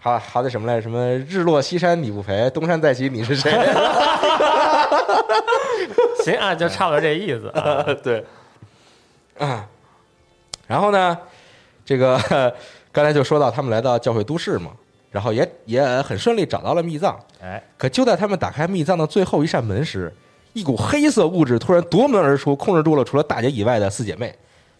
[0.00, 0.82] 好好的什么来着？
[0.82, 3.50] 什么日落西山你不陪，东山再起你是谁？
[6.24, 7.84] 行啊，就差不多这意思啊。
[8.02, 8.24] 对，
[9.38, 9.66] 啊，
[10.66, 11.18] 然后呢，
[11.84, 12.18] 这个
[12.92, 14.72] 刚才就说到他们来到教会都市嘛，
[15.10, 17.18] 然后也也很顺利找到了密藏。
[17.40, 20.12] 哎，可就在他们打开密藏的最后一扇门时，
[20.52, 24.34] 一股黑色物质突然夺门而出，控制住了除了大姐以外的四姐妹，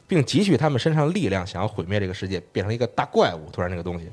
[0.06, 3.48] 并汲取他们身上力量，想要毁灭这个世界，变成一个大怪物。
[3.50, 4.08] 突然，这个东西，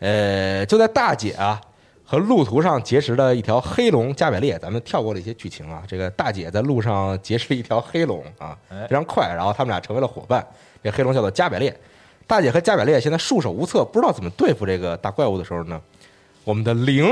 [0.00, 1.60] 呃，就在大姐啊
[2.04, 4.58] 和路途上结识了一条黑龙加百列。
[4.58, 10.44] 咱们跳过了一些剧情啊，这个大姐在路上结识了一条黑龙啊，哎非常快，然后他们俩成为了伙伴。
[10.82, 11.74] 这黑龙叫做加百列，
[12.26, 15.80] 大姐和加百列现在束手无策，不知道怎么对付这个大怪物的时候呢，
[16.42, 17.06] 我们的灵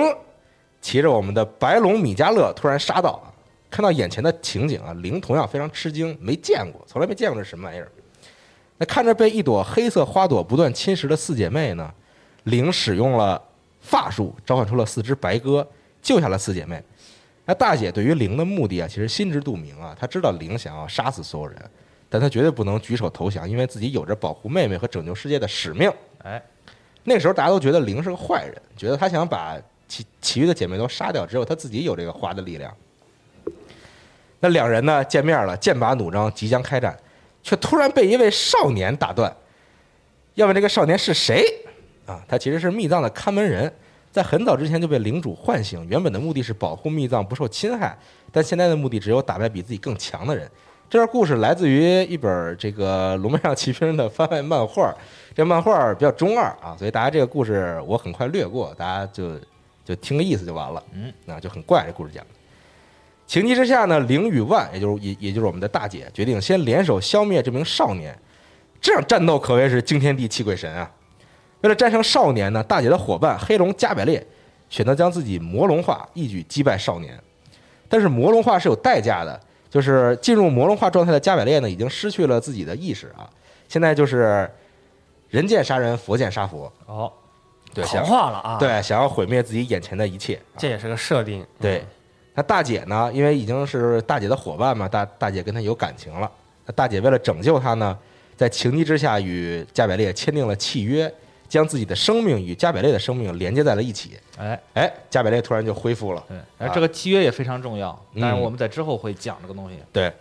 [0.81, 3.29] 骑着我们的白龙米迦勒突然杀到啊！
[3.71, 7.87] 看到眼前的情景啊，灵同样非常吃惊，没见过，从来没见过这什么玩意儿。
[8.79, 11.93] 那看着被一朵黑色花朵不断侵蚀的四姐妹呢，
[12.49, 13.41] 灵使用了
[13.81, 15.67] 法术，召唤出了四只白鸽，
[16.03, 16.83] 救下了四姐妹。
[17.45, 21.59] 那大姐对于灵的目的啊，其实心知肚明啊，她知道灵想要杀死所有人，
[22.11, 25.91] 但她绝对不能举手投降，因为自己有着保护妹妹和拯救世界的使命。
[26.23, 26.43] 哎，
[27.05, 29.57] 那时候大家都觉得灵是个坏人，觉得她想把
[29.87, 32.75] 其其余的姐妹都杀掉，只有她自己有这个花的力量。
[34.41, 36.95] 那两人呢见面了，剑拔弩张，即将开战，
[37.43, 39.35] 却突然被一位少年打断。
[40.35, 41.43] 要问这个少年是谁
[42.09, 42.25] 啊？
[42.27, 43.73] 他其实是密藏的看门人，
[44.11, 47.97] 在很早之前就被领主唤醒，原本的目的是保护密藏不受侵害，
[48.33, 50.51] 但现在的目的只有打败比自己更强的人。
[50.91, 54.91] 这段故事来自于一本这个《龙门上骑兵》的番外漫画，
[55.35, 59.39] 这漫画比较中二啊，所以大家这个故事我很快略过，大家就
[59.85, 60.83] 就听个意思就完了。
[60.95, 62.31] 嗯，那就很怪这故事讲的。
[63.27, 68.19] 情急之下呢，灵与万，也就是也也就是我们的大姐，决定先联手消灭这名少年。
[68.81, 70.91] 这场战斗可谓是惊天地泣鬼神啊！
[71.61, 74.25] 为了战胜少年呢，大姐的伙伴黑龙加百列
[74.69, 77.19] 选择将自己魔龙化，一举击败少年。
[77.89, 79.41] 但是魔龙化是有代价的，
[79.71, 83.29] 就是进入魔龙化状态的加百列呢，已经失去了自己的意识啊，
[83.69, 84.49] 现在就是
[85.31, 87.13] 人见杀人，佛见杀佛，哦，
[87.75, 90.35] 对，狂想化了啊！，对想要毁灭自己眼前的一切。
[90.35, 91.45] 啊这也是个设定。
[91.61, 91.85] 对，
[92.35, 93.11] 那大姐呢？
[93.13, 96.31] 因为已经是大姐的伙伴嘛，大大姐跟她有感情了。
[96.67, 97.97] 那大姐为了拯救她呢，
[98.37, 101.13] 在情急之下与加百列签订了契约，
[101.49, 104.19] 将自己的生命与加百列的生命连接在了一起。
[104.37, 106.23] 哎，哎，加百列突然就恢复了。
[106.29, 109.77] 对，而这个契约也非常重要，嗯但是我们在之后会讲这个东西。
[109.93, 110.13] 对，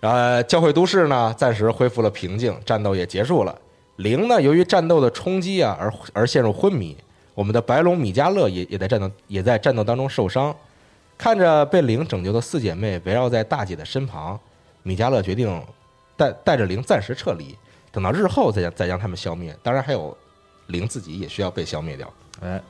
[0.00, 3.56] 然后教会都市呢暂时恢复了平静，战斗也结束了。
[3.96, 6.96] 零呢，由于战斗的冲击啊，而而陷入昏迷。
[7.34, 10.54] 我们的白龙米迦勒也也在战斗也在战斗当中受伤。
[11.16, 14.38] 看着被灵拯救的四姐妹围绕在大姐的身旁，
[14.82, 15.62] 米迦勒决定
[16.16, 17.54] 带带着灵暂时撤离，
[17.92, 19.54] 等到日后再将再将他们消灭。
[19.62, 20.16] 当然，还有
[20.70, 22.12] 灵自己也需要被消灭掉。
[22.42, 22.60] 哎，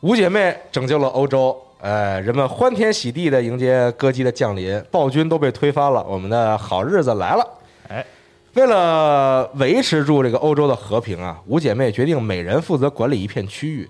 [0.00, 7.46] 五姐妹拯救了欧洲，哎，人们欢天喜地的迎接歌姬的降临，暴君都被推翻了，我们的好日子来了。
[7.88, 8.06] 哎，
[8.54, 13.88] 为了维持住这个欧洲的和平啊，五姐妹决定每人负责管理一片区域。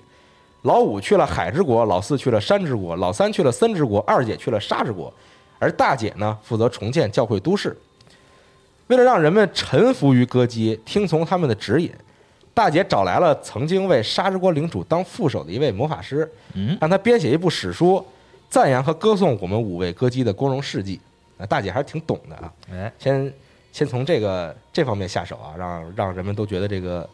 [0.63, 5.11] 老五去了海之国，老四去了山之国，老三去了森之国，二姐去了沙之国，
[5.59, 7.75] 而大姐呢负责重建教会都市。
[8.89, 11.91] 为了让人们臣服于歌姬，听从他们的指引，
[12.53, 18.05] 大姐找来了曾经为沙之国领主当副手的一位魔法师，嗯，让他编写一部史书，
[18.49, 21.01] 赞扬和歌颂我们五位歌姬的光荣事迹。
[21.39, 22.53] 啊，大姐还是挺懂的啊。
[22.71, 23.33] 哎，先
[23.73, 27.09] 先从这个这方面下手啊，让让人们都觉得这个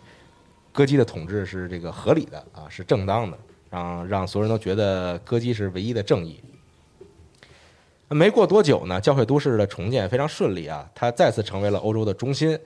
[0.73, 3.39] 歌姬的统治是这个合理的啊，是正当的，
[3.71, 6.43] 让让所有人都觉得歌姬是唯一的正义。
[8.09, 12.59] 没过多久呢，教会都市的重建非常顺利啊，它再次成为了欧洲的中心。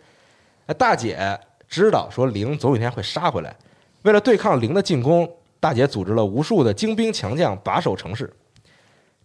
[0.67, 1.39] 那大姐
[1.71, 3.57] 知道说灵总有一天会杀回来，
[4.03, 8.29] 为了对抗灵的进攻，大姐组织了无数的精兵强将把守城市。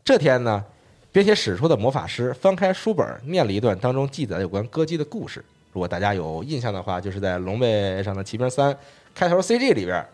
[0.04, 0.64] 这天呢，
[1.12, 5.44] 编写史书的魔法师翻开书本，念了一段当中记载有关歌姬的故事。
[5.74, 8.72] 如果大家有印象的话，就是在《龙背上的骑兵三》
[9.16, 10.06] 开头 CG 里边，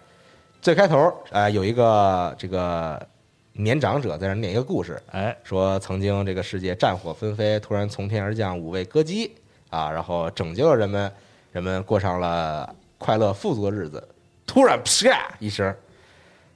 [0.61, 3.05] 最开头哎、有一个这个
[3.51, 9.35] 年长者在那念一个故事，哎，说曾经这个世界战火纷飞，突然从天而降五位歌姬
[9.69, 11.11] 啊，然后拯救了人们，
[11.51, 14.05] 人们过上了快乐富足的日子。
[14.45, 15.73] 突然啪一声，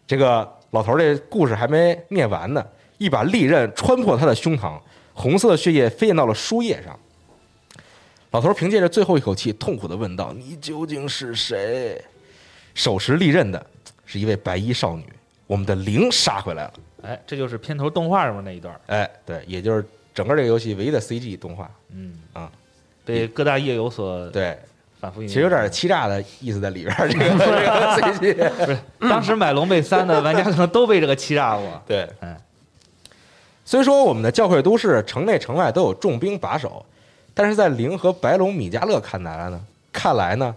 [0.05, 2.65] 这个老头儿这故事还没念完呢，
[2.97, 4.79] 一把利刃穿破他的胸膛，
[5.13, 6.97] 红色的血液飞溅到了书页上。
[8.31, 12.03] 老头凭借着最后一口气，痛苦的问道：“你究竟是谁？”
[12.75, 13.65] 手持利刃的
[14.05, 15.05] 是一位白衣少女，
[15.47, 16.73] 我们的灵杀回来了。
[17.03, 21.71] 哎，这就是片头动画上面那一段，哎，对，也就是整个这个游戏唯一的 CG 动画。
[21.91, 22.51] 嗯啊，
[23.05, 24.59] 被各大业有所对，
[25.15, 27.09] 其实有点欺诈的意思在里边儿。
[27.09, 27.25] 这个
[27.95, 28.77] 这个 CG，不是，
[29.09, 31.65] 当时买龙背三的玩家可能都被这个欺诈过。
[31.87, 32.35] 对，嗯，
[33.63, 36.85] 虽说我们的教会都市城内城外都有重兵把守，
[37.33, 39.59] 但是在灵和白龙米迦勒看来呢，
[39.91, 40.53] 看来呢，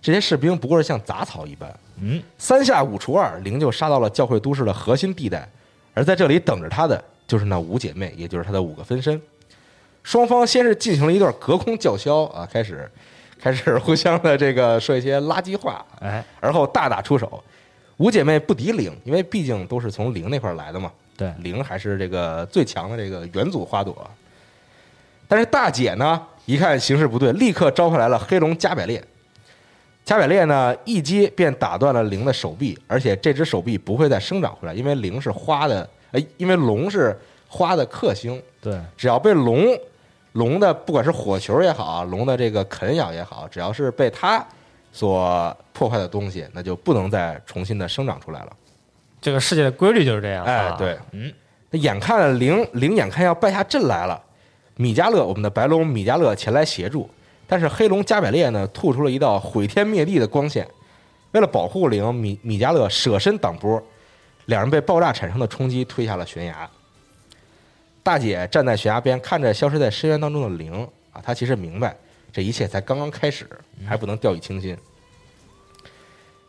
[0.00, 5.48] 这些士兵不过是像杂草一般，嗯，三下五除二，灵就杀到了教会都市的核心地带，
[5.94, 9.20] 而在这里等着他的就是那五姐妹，也就是他的五个分身。
[10.02, 12.90] 双方先是进行了一段隔空叫嚣啊，开始
[13.42, 17.42] 开始互相的这个说一些垃圾话，哎，而后大打出手。
[17.96, 20.92] 五姐妹不敌灵，因为毕竟都是从灵那块儿来的嘛。
[21.16, 24.08] 对，灵还是这个最强的这个元祖花朵。
[25.26, 29.02] 但是大姐呢，一看形势不对，立刻召唤来了黑龙加百列。
[30.04, 37.16] 加百列呢，一击便打断了灵的手臂，而且这只手臂不会再生长回来，因为灵是花的，哎，因为龙是
[37.48, 39.66] 花的克星，对，只要被龙
[40.32, 44.44] 龙的不管是火球也好，龙的这个啃咬也好，只要是被它
[44.92, 48.52] 所破坏的东西，那就不能再重新的生长出来了。
[49.20, 50.44] 这个世界的规律就是这样。
[50.44, 51.32] 哎啊，对，嗯，
[51.70, 54.20] 那眼看灵灵眼看要败下阵来了，
[54.76, 57.08] 米迦勒我们的白龙米迦勒前来协助，
[57.46, 60.66] 但是黑龙加百列呢吐出了一道毁天灭地的光线，
[61.32, 63.82] 为了保护灵，米米迦勒舍身挡波，
[64.46, 66.68] 两人被爆炸产生的冲击推下了悬崖。
[68.02, 71.96] 大姐站在悬崖边，看着消失在深渊当中的灵啊，她其实明白
[72.32, 73.48] 这一切才刚刚开始，
[73.86, 74.76] 还不能掉以轻心。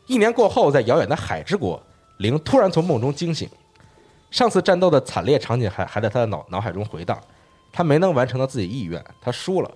[0.08, 1.82] 一年过后，在遥远的海之国，
[2.18, 3.50] 灵突然从梦中惊醒。
[4.32, 7.22] 上次战斗的惨烈场景还还在他的脑脑海中回荡，
[7.72, 9.72] 他没能完成他自己意愿，他输了。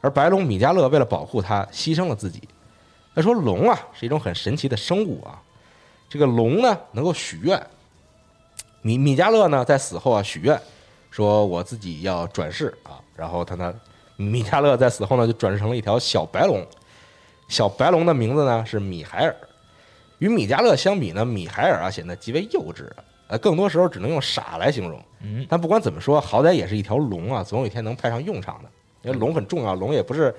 [0.00, 2.40] 而白龙米迦勒为了保护他，牺牲了自己。
[3.14, 5.38] 他说：“龙啊，是一种很神奇的生物啊，
[6.08, 7.60] 这个龙呢能够许愿。
[8.80, 10.58] 米米迦勒呢在死后啊许愿，
[11.10, 13.74] 说我自己要转世啊，然后他呢，
[14.16, 16.64] 米迦勒在死后呢就转世成了一条小白龙，
[17.48, 19.36] 小白龙的名字呢是米海尔。
[20.18, 22.88] 与米迦勒相比呢，米海尔啊显得极为幼稚，
[23.26, 25.02] 呃，更多时候只能用傻来形容。
[25.22, 28.68] 嗯，但不管怎么说，好歹也是一条龙啊，总有一天能派上用场的。
[29.02, 30.34] 因为龙很重要，龙也不是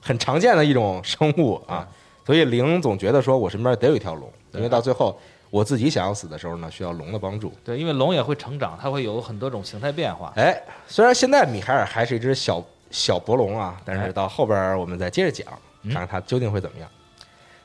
[0.00, 1.84] 很常见的一种生物啊，
[2.24, 5.18] 所以灵总觉得说我身边得有一条龙，因为到最后
[5.54, 7.52] 我自己想要死的时候呢，需要龙的帮助。
[7.62, 10.32] 对，因为龙也会成长，它会有很多种形态变化。
[10.34, 15.46] 哎，虽然现在米海尔还是一只小小博龙啊，但哎是到后边我们再接着讲，
[15.82, 16.90] 嗯看看它究竟会怎么样。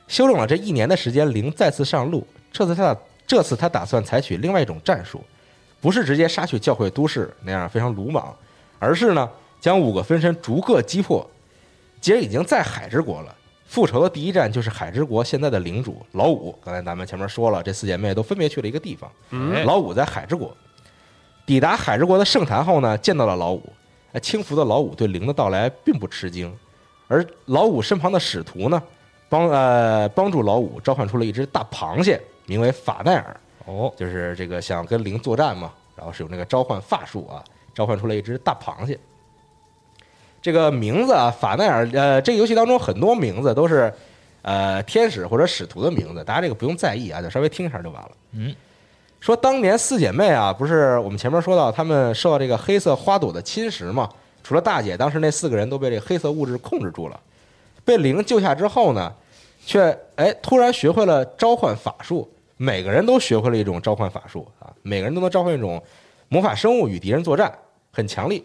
[0.06, 2.24] 休整了这一年的时间，灵再次上路。
[2.52, 5.20] 这次他打这次他打算采取另外一种战术，
[5.80, 8.32] 不是直接杀去教会都市那样非常鲁莽，
[8.78, 11.28] 而是呢将五个分身逐个击破。
[12.00, 13.34] 既然已经在海之国了，
[13.70, 16.52] 复仇的第一站就是海之国现在的领主老五。
[16.64, 19.08] 刚才咱们前面说了，这四姐妹都分别去了一个地方。
[19.30, 20.52] 嗯老五在海之国。
[21.46, 23.62] 抵达海之国的圣坛后呢，见到了老五。
[24.12, 26.52] 哎，轻浮的老五对灵的到来并不吃惊，
[27.06, 28.82] 而老五身旁的使徒呢，
[29.28, 33.40] 帮呃帮助老五召唤出了一只大螃蟹，名为法奈尔。
[33.66, 37.38] 哦，就是这个想跟灵作战嘛，然后是有那个召唤法术啊，
[37.72, 38.98] 召唤出了一只大螃蟹。
[40.42, 43.92] 这个名字啊，法奈尔，呃，这个游戏当中很多名字都是
[44.42, 48.10] 呃天使或者使徒的名字，大家这个不用在意啊，就稍微听一下就完了。
[48.32, 48.54] 嗯，
[49.20, 54.08] 说当年四姐妹啊，不是我们前面说到她们受到这个黑色花朵的侵蚀嘛？
[54.42, 57.20] 除了大姐，当时那四个人都被这个黑色物质控制住了。
[57.84, 59.12] 被灵救下之后呢，
[59.66, 62.26] 却哎突然学会了召唤法术，
[62.56, 65.82] 每个人都学会了一种召唤法术啊，每个人都能召唤一种
[66.28, 67.52] 魔法生物与敌人作战，
[67.92, 68.42] 很强力。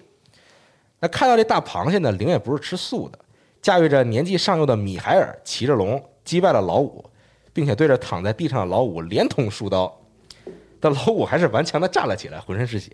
[1.05, 3.19] 那看到这大螃蟹呢，灵也不是吃素的，
[3.61, 7.05] 驾驭着年纪尚幼的米海尔，骑着龙击败了老五，
[7.53, 9.95] 并且对着躺在地上的老五连捅数刀，
[10.79, 12.91] 但老五还是顽强的站了起来，浑身是血。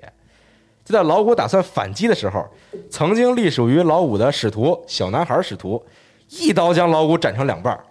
[0.84, 2.46] 就在老五打算反击的时候，
[2.90, 5.82] 曾经隶属于老五的使徒小男孩使徒
[6.28, 7.82] 一刀将老五斩成两半儿，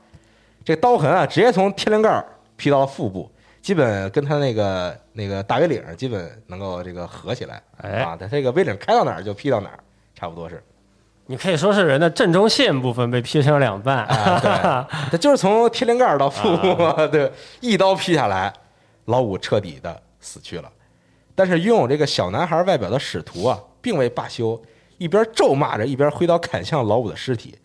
[0.62, 2.22] 这刀痕啊，直接从天灵盖
[2.58, 7.62] 劈到了腹部，基本跟他那个那个大 V 领基本能够这个合起来。
[7.78, 9.78] 哎，啊，他这个 V 领开到哪儿就劈到哪儿，
[10.20, 10.62] 差不多是。
[11.26, 14.04] 你可以说是人的正中线部分被劈成了两半。
[14.04, 18.52] 啊，对，他 就是从天灵盖到腹部，啊 对，一刀劈下来，
[19.06, 20.70] 老五彻底的死去了。
[21.34, 24.60] 但是拥有这个小男孩外表的使徒啊，并未罢休，
[24.98, 27.56] 一边咒骂着，一边挥刀砍向老五的尸体。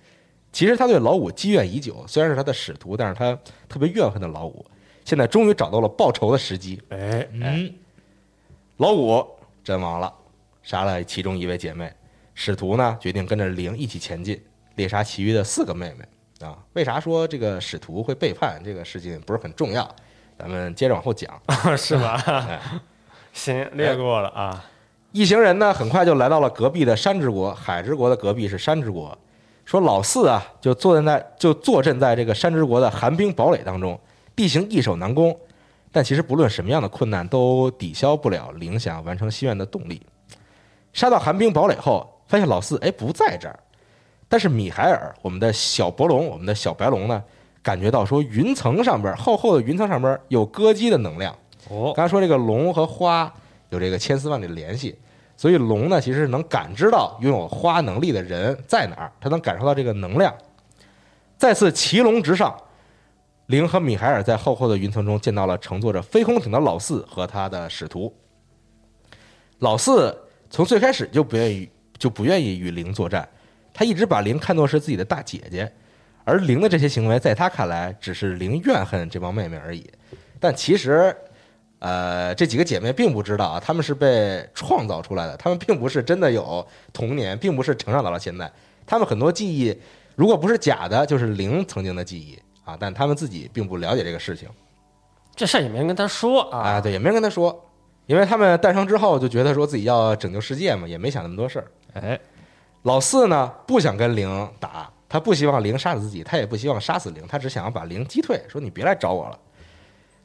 [0.53, 3.37] 其实他对老五积怨已久，虽然是他的使徒，但是他
[3.67, 4.63] 特别怨恨的老五，
[5.03, 6.81] 现在终于找到了报仇的时机。
[6.89, 7.73] 哎，嗯，
[8.77, 9.27] 老五
[9.63, 10.13] 阵亡了，
[10.61, 11.91] 杀了其中一位姐妹。
[12.35, 14.39] 使徒呢，决定跟着灵一起前进，
[14.75, 16.45] 猎杀其余的四个妹妹。
[16.45, 18.61] 啊，为啥说这个使徒会背叛？
[18.63, 19.89] 这个事情不是很重要，
[20.37, 21.41] 咱们接着往后讲。
[21.77, 22.21] 是吧？
[22.27, 22.59] 哎
[23.33, 24.63] 行，略过了啊。
[25.13, 27.53] 一行人呢，很快就来到了隔壁的山之国。
[27.53, 29.17] 海之国的隔壁是山之国。
[29.63, 33.97] 说老四啊，就坐在那就坐镇在这个山之国的寒冰堡垒当中，
[34.35, 35.35] 地形易守难攻。
[35.91, 40.05] 但其实不论什么样的困难，都抵消不了灵想完成心愿的动力。
[40.91, 43.59] 杀到寒冰堡垒后，发现老四哎不在这儿，
[44.27, 47.23] 但是米海尔，我们的小伯龙，我们的小白龙呢，
[47.61, 51.35] 感觉到说云层上边厚厚的云层上边有歌姬的能量。
[51.69, 53.31] 哦，刚才说这个龙和花
[53.69, 54.97] 有这个千丝万缕的联系，
[55.37, 60.33] 所以龙呢其实是能感知到拥有花能力的人在哪儿，他能感受到这个能量。
[61.37, 62.55] 再次骑龙直上，
[63.47, 68.11] 灵和米海尔在厚厚的云层中见到了乘坐着飞空艇的老四和他的使徒。
[69.59, 70.17] 老四
[70.49, 73.27] 从最开始就不愿意就不愿意与灵作战，
[73.73, 75.71] 他一直把灵看作是自己的大姐姐，
[76.23, 79.89] 而灵的这些行为在他看来只是灵怨恨这帮妹妹而已。
[80.39, 81.15] 但其实，
[81.79, 88.51] 呃，这几个姐妹并不知道啊，她们是被创造出来的，她们并不是真的有童年，并不是成长到了现在。
[88.85, 89.75] 她们很多记忆，
[90.15, 94.47] 如果不是假的，就是灵曾经的记忆啊，但她们自己并不了解这个事情
[95.35, 96.59] 这事儿也没人跟他说啊。
[96.59, 97.69] 啊，对，也没人跟她说，
[98.05, 101.67] 因为她们诞生之后就觉得说自己要拯救世界嘛，也没想那么多事儿。
[101.95, 102.19] 哎，
[102.83, 109.39] 老四呢不想跟灵打，他不希望灵杀死自己，他也不希望杀死灵，他只想要把灵击退，说你别来找我了。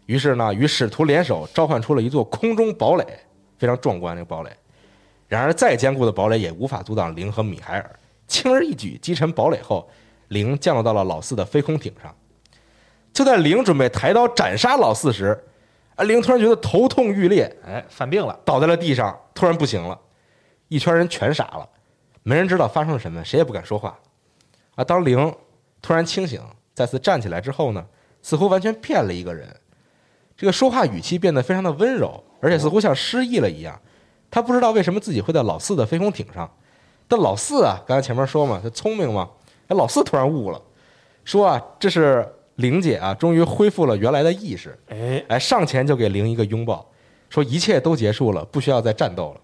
[0.07, 3.07] 于是呢，与使徒联手召唤出了一座空中堡垒，
[3.59, 4.51] 非常壮观这个堡垒。
[5.29, 7.91] 然而再坚固的堡垒也无法阻挡灵和米海尔，
[8.27, 9.89] 轻而易举击沉堡垒后，
[10.29, 12.13] 灵降落到了老四的飞空艇上。
[13.13, 15.41] 就在灵准备抬刀斩杀老四时，
[15.95, 19.97] 啊，灵突然觉得头痛欲裂，哎，犯病了，倒在了地上，突然不行了，
[20.71, 21.69] 一圈人全傻了，
[22.23, 23.99] 没人知道发生了什么，谁也不敢说话。
[24.77, 25.35] 啊，当灵
[25.83, 26.41] 突然清醒，
[26.73, 27.85] 再次站起来之后呢，
[28.23, 29.55] 似乎完全变了一个人，
[30.37, 33.79] 这个说话语气变得非常的温柔，而且似乎像失忆了一样。
[34.31, 36.49] 他不知道为什么自己会在老四的飞空艇上，
[37.09, 39.29] 但老四啊，刚才前面说嘛，他聪明嘛，
[39.67, 40.63] 哎，老四突然悟了，
[41.25, 46.89] 说啊，这是玲姐啊，终于恢复了原来的意识，哎，哎，上前就给玲一个拥抱，
[47.29, 49.41] 说一切都结束了，不需要再战斗了。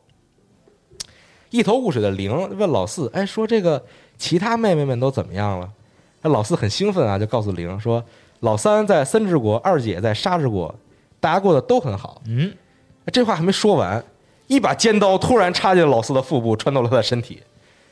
[1.51, 3.83] 一头雾水的灵问老四：“哎，说这个
[4.19, 5.71] 其他妹妹们都怎么样了？”
[6.23, 8.03] 那老四很兴奋啊，就告诉灵说
[8.41, 10.75] ：“老三在森之国，二姐在沙之国，
[11.21, 12.21] 大家过得都很好。
[12.27, 12.53] 嗯，”
[13.13, 14.03] 这话还没说完，
[14.47, 17.43] 一把尖刀突然插进了老四的腹部，穿透了他的身体。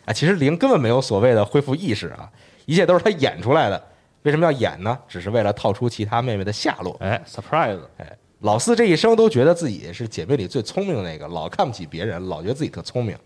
[0.04, 2.28] 啊，其实灵根本没有所谓的恢复意识啊，
[2.66, 3.82] 一切都是他演出来的。
[4.22, 4.98] 为什么要演呢？
[5.06, 6.96] 只是为了套出其他妹妹的下落。
[7.00, 13.16] 哎，surprise，哎老四这一生都觉得自己是姐妹里最聪明的那个，老看不起别人，老觉得自己特聪明。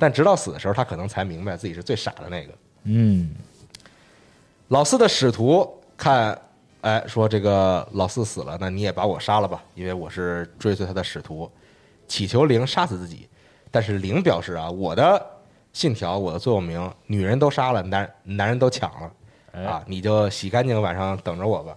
[0.00, 2.52] 但直到死的时候，他可能才明白自己是最傻的那个。
[2.84, 3.30] 嗯，
[4.68, 6.36] 老四的使徒看，
[6.80, 11.48] 哎，说这个老四死了，那你也把我杀了吧，因为我是追随他的使徒，
[12.08, 13.28] 祈求灵杀死自己。
[13.70, 15.24] 但是灵表示啊，我的
[15.72, 19.12] 信条，我的座右铭，女人都杀了，男男人都抢了。
[19.52, 21.76] 哎啊，你就洗干净，晚上等着我吧。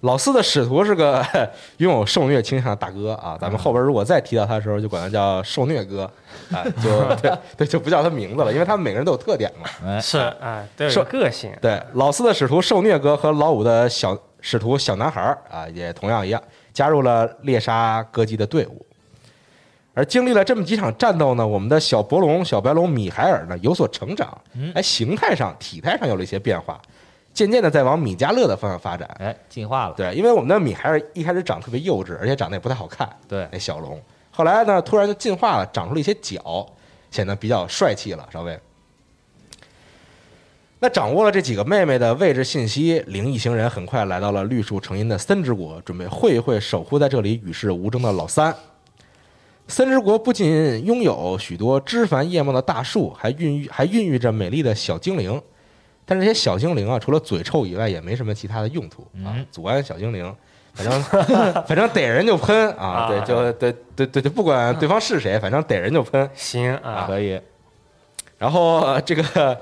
[0.00, 1.24] 老四的使徒是个
[1.78, 6.02] 拥有受虐倾向的大哥啊，咱们后边如果再提到他的时候，就管他叫受虐哥，
[6.52, 9.68] 啊，就 对对，就不叫他名字了，因为他们每个人都有特点嘛。
[9.84, 11.50] 哎，是啊，都有个性。
[11.60, 16.40] 对，老四的使徒受虐哥和老五的小使徒小男孩儿啊，也同样一样，
[16.72, 18.84] 加入了猎杀歌姬的队伍。
[19.94, 24.28] 而经历了这么几场战斗呢，我们的小博龙、小白龙米海尔呢有所成长，
[24.74, 26.78] 哎，形态上、体态上有了一些变化，
[27.36, 29.06] 渐渐的在往米迦勒的方向发展。
[29.18, 36.66] 哎，进化了，对，因为我们的米还是一开始长特别幼稚，而且长得也不太好看，对，那小龙，后来呢突然就进化了，长出了一些角，
[37.10, 38.58] 显得比较帅气了，稍微。
[40.78, 48.54] 那掌握了这几个妹妹的位置信息，灵一行人很快来到了绿树成荫的森之国，准备会一会守护在这里与世无争的老三。
[49.68, 55.42] 森之国不仅拥有许多枝繁叶茂的大树，还孕育还孕育着美丽的小精灵。
[56.06, 59.46] 但是这些小精灵啊，除了嘴臭以外，也没什么其他的用途啊嗯。
[59.50, 60.34] 祖安小精灵，
[60.72, 61.02] 反正
[61.66, 66.30] 反正逮人就喷啊，啊对，就对对对，就不管对方是谁，反正逮人就喷。
[66.34, 67.40] 行啊，可以，
[68.38, 69.60] 然后呃这个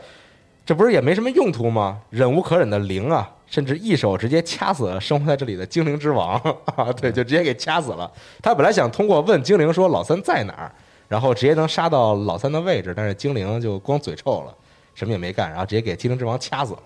[0.67, 1.99] 这不是也没什么用途吗？
[2.11, 6.35] 忍无可忍的灵啊，甚至一手直接掐死了生活在这里的精灵之王
[6.77, 6.93] 啊！
[6.93, 8.11] 对，就直接给掐死了。
[8.43, 10.73] 他本来想通过问精灵说老三在哪儿，
[11.09, 14.55] 然后直接能杀到老三的位置，但是精灵就光嘴臭了，
[14.95, 16.83] 什么也没干，然后直接给精灵之王掐死了。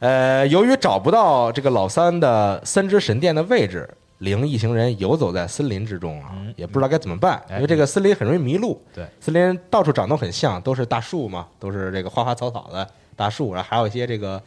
[0.00, 3.86] 呃，由于找不到这个老三的三只神殿的位置，
[4.18, 8.82] 灵一行人游走在森林之中啊，嗯也不知道该怎么办，哎因为这个森林很容易迷路。
[8.94, 14.42] 对，森林到处长得很像，都是大树嘛，都是这个花花草草的大树，然后还有一些这个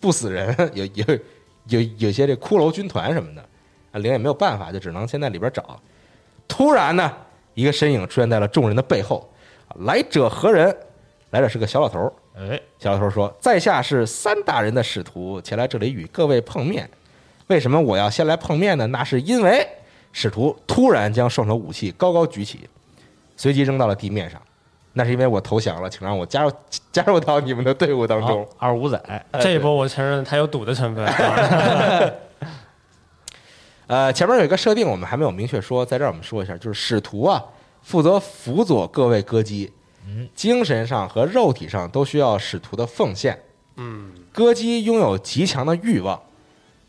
[0.00, 1.04] 不死人，有有
[1.66, 3.42] 有有些这骷髅军团什么的，
[3.92, 5.80] 啊，灵也没有办法，就只能先在里边找。
[6.48, 7.12] 突然呢，
[7.54, 9.32] 一个身影出现在了众人的背后，
[9.86, 10.76] 来者何人？
[11.30, 12.12] 来者是个小老头儿。
[12.36, 16.88] 哎，小老头说：“在下是三大人的使徒，前来这里与各位碰面。
[17.48, 18.86] 为什么我要先来碰面呢？
[18.88, 19.66] 那是因为
[20.12, 22.68] 使徒突然将双手武器高高举起，
[23.36, 24.40] 随即扔到了地面上。
[24.94, 26.52] 那是因为我投降了，请让我加入
[26.90, 28.44] 加入到你们的队伍当中。
[28.44, 29.00] 好二五仔，
[29.40, 31.06] 这一波我承认他有赌的成分。
[33.86, 37.42] 呃，前面有一个设定，我们还没有明确说，在这儿我们说一下，就是使徒啊，
[37.82, 39.72] 负责辅佐各位歌姬，
[40.34, 43.38] 精神上和肉体上都需要使徒的奉献。
[43.76, 46.20] 嗯，歌姬拥有极强的欲望，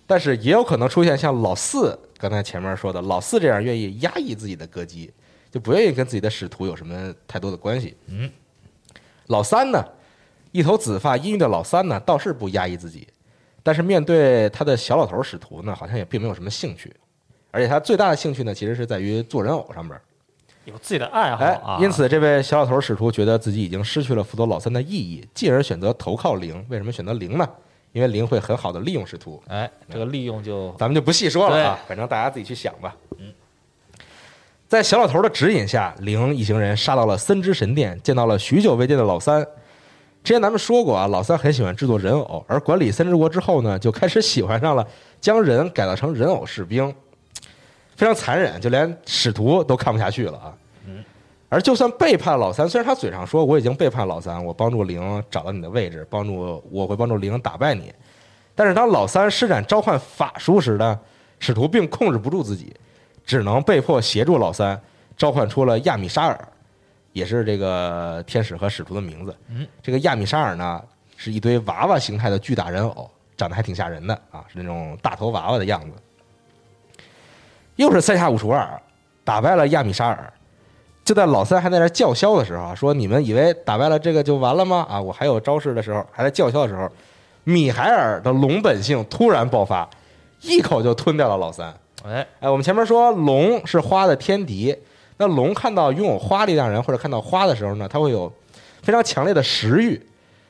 [0.08, 5.12] 但是也有可能出现像老四刚才前面说的老四这样愿意压抑自己的歌姬，
[5.52, 7.96] 就不愿意跟自己的使徒有什么太多的关系。
[8.08, 8.30] 嗯，
[9.28, 9.86] 老三呢，
[10.52, 13.08] 一头紫发阴郁的老三呢，倒是不压抑自己，
[13.62, 16.92] 但是面对他的小老头使徒呢，好像也并没有什么兴趣，
[17.52, 20.00] 而且他最大的兴趣呢，其实是在于做人偶上边。
[20.70, 26.66] 有自己的爱好哎啊，，因此这位小老头使徒觉得自己已经失去了辅佐老三的意义，进而选择投靠零。
[26.70, 27.48] 为什么选择零呢？
[27.92, 29.42] 因为零会很好的利用使徒。
[29.48, 32.96] 哎，这个利用就咱们就不细说了啊，反正大家自己去想吧。
[33.18, 33.34] 嗯，
[34.68, 39.46] 在小老头的指引下，零一行人杀到了森之神殿，见到了许久未见的老三。
[40.24, 44.86] 之前咱们说过啊，老三很喜欢制作人偶，而管理森之国之后呢，就开始喜欢上了
[45.20, 46.94] 将人改造成人偶士兵，
[48.00, 50.56] 非常残忍，就连使徒都看不下去了啊。
[51.50, 57.94] 而就算背叛老三，虽然他嘴上说我已经背叛老三，我帮助灵找到你的位置，帮助我会帮助灵打败你，
[58.56, 60.98] 但是当老三施展召唤法术时呢，
[61.40, 62.74] 使徒并控制不住自己，
[63.26, 64.80] 只能被迫协助老三
[65.18, 66.48] 召唤出了亚米沙尔，
[67.12, 69.36] 也是这个天使和使徒的名字。
[69.50, 70.82] 嗯，这个亚米沙尔呢，
[71.18, 75.98] 是一堆娃娃形态的巨大人偶，长得还挺吓人的啊，是那种大头娃娃的样子。
[77.80, 78.70] 又是三下五除二，
[79.24, 80.34] 打败了亚米沙尔。
[81.06, 84.86] 就在老三还在那叫嚣的时候啊，说你们以为打败了这个就完了吗？
[84.90, 86.90] 啊，我还有招式的时候，还在叫嚣的时候，
[87.46, 89.90] 米海尔的龙本性突然爆发，
[90.42, 91.74] 一口就吞掉了老三。
[92.04, 94.76] 哎，哎，我们前面说龙是花的天敌，
[95.16, 98.30] 那龙看到拥有花力量人或者看到花的时候呢，它会有
[98.84, 100.06] 非常强烈的食欲，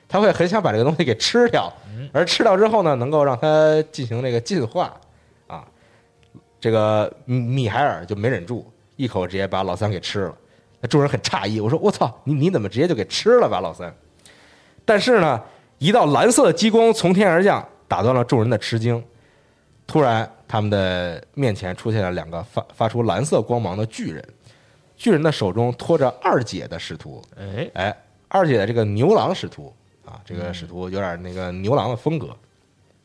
[0.08, 1.72] 它会很想把这个东西给吃掉，
[2.12, 4.94] 而吃掉之后呢，能够让它进行这个进化啊。
[6.60, 10.38] 这个米米海尔就没忍住，一口直接把老三给吃了。
[10.82, 13.94] 那众人很诧异，我说我操，你你怎么直接就给吃了吧，老三？
[14.86, 15.42] 但是呢，
[15.78, 19.04] 一道蓝色的激光从天而降，打断了众人的吃惊。
[19.86, 24.24] 突然，他们的面前出现了两个发发出蓝色光芒的巨人，
[24.96, 27.22] 巨人的手中托着二姐的使徒。
[27.38, 27.98] 哎，哎，
[28.28, 29.74] 二姐的这个牛郎使徒
[30.06, 32.30] 啊，这个使徒有点那个牛郎的风格，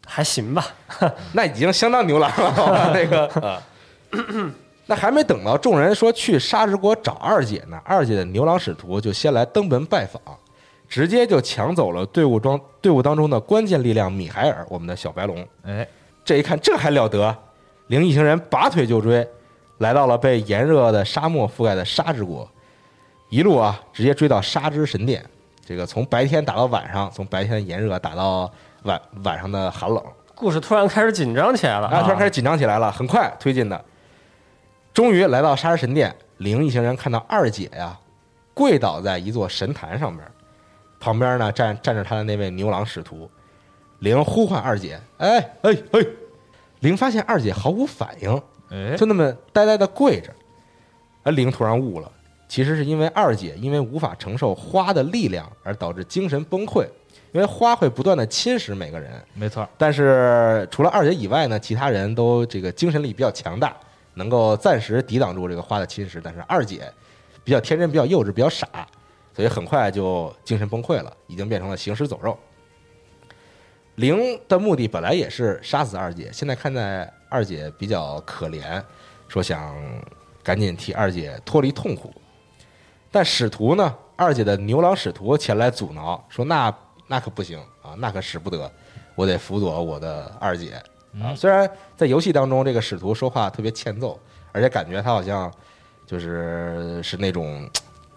[0.06, 0.66] 还行吧。
[1.32, 2.52] 那已经相当牛郎了。
[2.52, 3.62] 好 吧那个啊，
[4.86, 10.20] 那还没等到众人说去沙之国找二姐呢，二姐的牛郎使徒就先来登门拜访，
[10.88, 15.46] 直接就抢走了队伍中队伍当中的关键力量米海尔，我们的小白龙。
[15.62, 15.86] 哎，
[16.24, 17.34] 这一看，这还了得！
[17.88, 19.26] 灵一行人拔腿就追，
[19.78, 22.48] 来到了被炎热的沙漠覆盖的沙之国，
[23.28, 25.24] 一路啊，直接追到沙之神殿。
[25.66, 28.50] 这个从白天打到晚上，从白天的炎热打到
[28.84, 30.02] 晚晚上的寒冷，
[30.34, 33.84] 故事突然开始紧张起来了啊，突然开始紧张起来了，很快推进的。
[34.92, 37.98] 终于来到杀人神殿，灵一行人看到二姐呀，
[38.52, 40.26] 跪倒在一座神坛上边，
[41.00, 43.28] 旁边呢站站着他的那位牛郎使徒。
[44.00, 46.00] 灵呼唤二姐，哎哎哎！
[46.80, 50.30] 灵发现二姐毫无反应，哎，就那么呆呆的跪着。
[51.22, 52.12] 而灵突然悟了，
[52.46, 56.86] 其实是因为二姐因为无法承受花的力量而导致精神崩溃，
[57.34, 59.20] 因为花会不断的侵蚀每个人。
[59.34, 63.76] 没错，但是除了二姐以外呢，其他人都这个精神力比较强大，
[64.14, 66.20] 能够暂时抵挡住这个花的侵蚀。
[66.22, 66.88] 但是二姐
[67.42, 68.68] 比较天真、比较幼稚、比较傻，
[69.34, 72.38] 所以很快就精神崩溃了，已经变成了行尸走肉。
[73.96, 78.80] 灵的目的本来也是杀死二姐，现在看在二姐比较可怜，
[79.26, 79.76] 说想
[80.40, 82.14] 赶紧替二姐脱离痛苦。
[83.10, 86.70] 但使徒呢，二姐的牛郎使徒前来阻挠，说那
[87.06, 88.70] 那可不行啊，那可使不得，
[89.14, 90.82] 我得辅佐我的二姐
[91.22, 91.34] 啊。
[91.34, 94.18] 虽然在游戏当中，这个使徒说话特别欠揍，
[94.52, 95.52] 而且感觉他好像
[96.06, 97.68] 就是是那种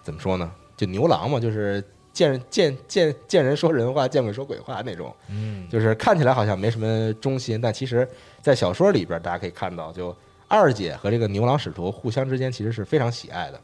[0.03, 1.83] 怎么说呢，就牛郎嘛，就是
[2.13, 5.13] 见见见见人说人话，见鬼说鬼话那种。
[5.29, 8.07] 嗯，就是看起来好像没什么忠心，但其实，
[8.41, 10.15] 在小说里边，大家可以看到，就
[10.47, 13.59] 二姐和这个牛郎使徒互相之间其实是非常喜爱的，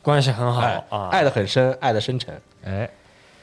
[0.00, 2.40] 关系很好哎啊，爱的很深，爱的深沉。
[2.64, 2.90] 哎，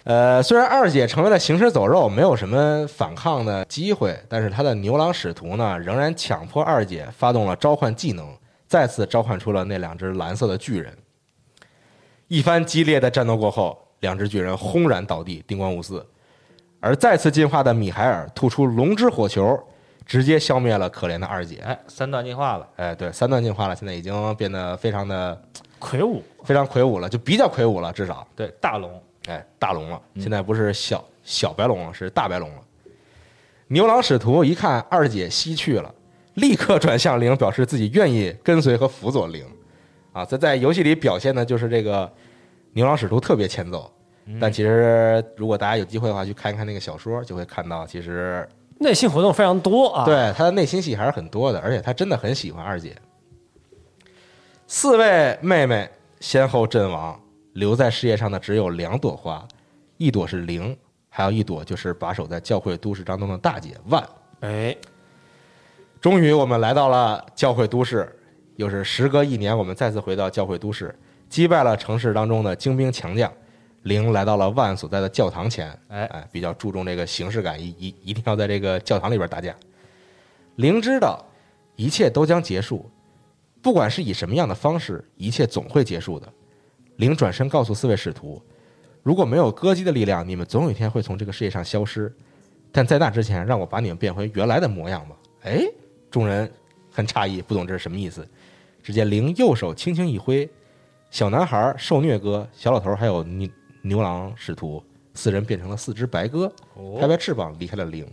[0.04, 8.28] 呃，虽然二姐成为了行尸走肉，没有什么反抗的机会，但是她的牛郎使徒呢，仍然强迫二姐发动了召唤技能，
[8.66, 10.92] 再次召唤出了那两只蓝色的巨人。
[12.28, 16.06] 一番激烈的战斗过后，两只巨人轰然倒地，叮光五四。
[16.80, 19.62] 而再次进化的米海尔吐出龙之火球，
[20.06, 21.58] 直接消灭了可怜的二姐。
[21.58, 25.40] 哎，三段进化了，哎，对，三段进化了，现在已经变得非常的
[25.78, 28.26] 魁梧，非常魁梧了，就比较魁梧了，至少。
[28.36, 28.90] 对，大龙，
[29.30, 32.62] 哎，大龙了，嗯现在不是小小白龙了，是大白龙了。
[33.68, 35.94] 牛郎使徒一看二姐西去了，
[36.34, 39.46] 立刻转向灵，表示自己愿意跟随和辅佐灵。
[40.12, 42.12] 啊，这在游戏里表现的就是这个
[42.74, 43.94] 牛郎使徒特别欠揍，
[44.26, 48.50] 嗯但其实如果大家有机会的话，去看一看那个小说，就会看到其实
[48.80, 52.96] 内心活动非常多啊。，对他的内心戏还是很多的，而且他真的很喜欢二姐。
[54.66, 55.88] 四位妹妹
[56.20, 57.20] 先后阵亡，
[57.54, 59.48] 留在世界上的只有两朵花，
[59.98, 60.78] 一朵是灵，
[61.10, 64.08] 还有一朵就是把守在教会都市当中的大姐万。
[64.42, 64.76] 哎，
[66.00, 68.10] 终于，我们来到了教会都市，
[68.56, 70.98] 又是时隔一年，我们再次回到教会都市，
[71.28, 73.32] 击败了城市当中的精兵强将。
[73.84, 79.56] 灵来到了万所在的教堂前，哎哎，比较注重这个形式感，一一一定要在这个教堂里边打架。
[80.58, 81.26] 灵知道
[81.78, 82.92] 一切都将结束，
[83.62, 86.28] 不管是以什么样的方式，一切总会结束的。
[87.00, 88.42] 灵转身告诉四位使徒，
[89.04, 92.14] 如果没有歌姬的力量，你们总有一天会从这个世界上消失。
[92.74, 95.16] 但在那之前，让我把你们变回原来的模样吧。
[95.44, 95.62] 哎，
[96.12, 96.52] 众人
[96.92, 98.28] 很诧异，不懂这是什么意思。
[98.84, 100.48] 只见灵右手轻轻一挥，
[101.10, 103.50] 小男孩、受虐哥、小老头还有牛
[103.82, 104.84] 牛郎使徒
[105.14, 108.06] 四人变成了四只白鸽，拍哦，拍翅膀离开了灵。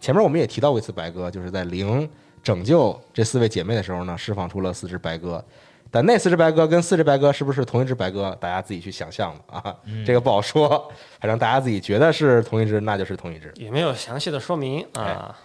[0.00, 2.10] 前面我们也提到过一次白鸽，就是在灵
[2.42, 5.44] 拯救这四位姐妹的时候呢，释放出了四只白鸽。
[5.90, 9.76] 但那四只白鸽跟四只白鸽是不是同一只白鸽，大家自己去想象吧啊，
[10.06, 10.90] 这个不好说。
[11.18, 13.52] 反正大家自己觉得是同一只，那就是同一只。
[13.56, 15.36] 也没有详细的说明哎啊。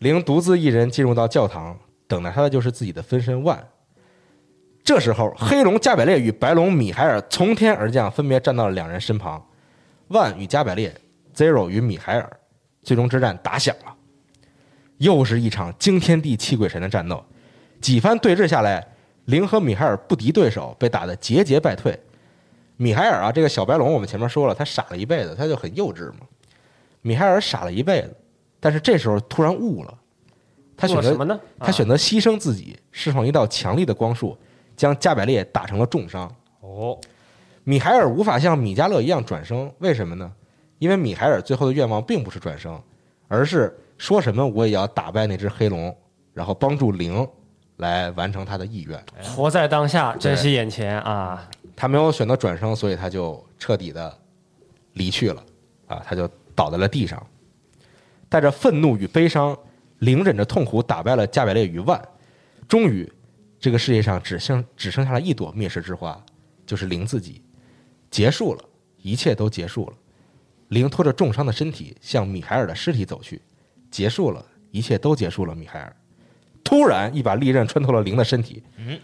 [0.00, 3.66] 灵独自一人进入到教堂，等待他的就是自己的分身万。
[4.82, 9.46] 这时候，黑龙加百列与白龙米海尔从天而降，分别站到了两人身旁。
[10.08, 10.92] 万与加百列
[11.34, 12.30] ，Zero 与米海尔，
[12.82, 13.94] 最终之战打响了，
[14.96, 17.24] 又是一场惊天地泣鬼神的战斗。
[17.80, 18.84] 几番对峙下来，
[19.26, 21.98] 灵和米海尔不敌对手，被打得节节败退。
[22.76, 26.20] 米海尔啊，这个小白龙，我们前面说了，他傻了一辈子，他就很幼稚嘛。
[27.02, 28.16] 米海尔傻了一辈子，
[28.58, 29.98] 但是这时候突然悟了，
[30.76, 31.38] 他选择什么呢？
[31.58, 34.36] 他选择牺牲自己，释放一道强力的光束，
[34.76, 36.30] 将加百列打成了重伤。
[36.60, 36.98] 哦，
[37.64, 40.32] 米海尔无法像米迦勒一样转生，为什么呢？
[40.78, 42.80] 因为米海尔最后的愿望并不是转生，
[43.28, 45.94] 而是说什么我也要打败那只黑龙，
[46.32, 47.28] 然后帮助灵
[47.80, 48.96] 来完成他的意愿。
[48.98, 51.46] 啊活在当下，珍惜眼前啊。
[51.74, 54.18] 他没有选择转生，所以他就彻底的
[54.92, 55.44] 离去了，
[55.86, 57.26] 啊，他就倒在了地上，
[58.28, 59.56] 带着愤怒与悲伤，
[60.00, 62.00] 凌忍着痛苦打败了加百列与万，
[62.68, 63.10] 终于，
[63.58, 66.22] 这个世界上只剩只剩下了一朵灭世之花，
[66.66, 67.42] 就是灵自己，
[68.10, 68.62] 结束了，
[68.98, 69.94] 一切都结束了。
[70.68, 73.40] 灵拖着重伤的身体向米海尔的尸体走去，
[73.90, 75.54] 结束了，一切都结束了。
[75.54, 75.96] 米海尔
[76.62, 78.62] 突然一把利刃穿透了灵的身体，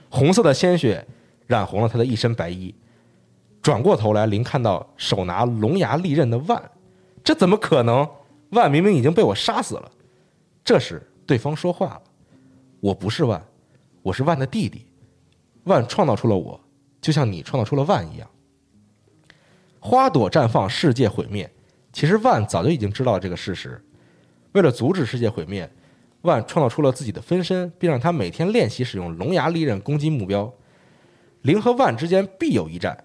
[0.09, 1.05] 红色的鲜血
[1.47, 2.75] 染红了他的一身白衣。
[3.63, 6.63] 转过头来，林看到手拿龙牙利刃的万，
[7.25, 8.09] 这怎么可能？
[8.51, 9.91] 万明明已经被我杀死了。
[10.65, 12.03] 这时，对方说话了
[12.79, 13.45] ：“我不是万，
[14.03, 14.87] 我是万的弟弟。
[15.65, 16.61] 万创造出了我，
[17.01, 18.31] 就像你创造出了万一样。
[19.81, 21.53] 花朵绽放，世界毁灭。
[21.93, 23.85] 其实万早就已经知道这个事实。
[24.53, 25.69] 为了阻止世界毁灭，
[26.27, 30.53] 万创造出了自己的分身，并让他每天练习使用龙牙利刃攻击目标。
[31.43, 32.97] 零和万之间必有一战。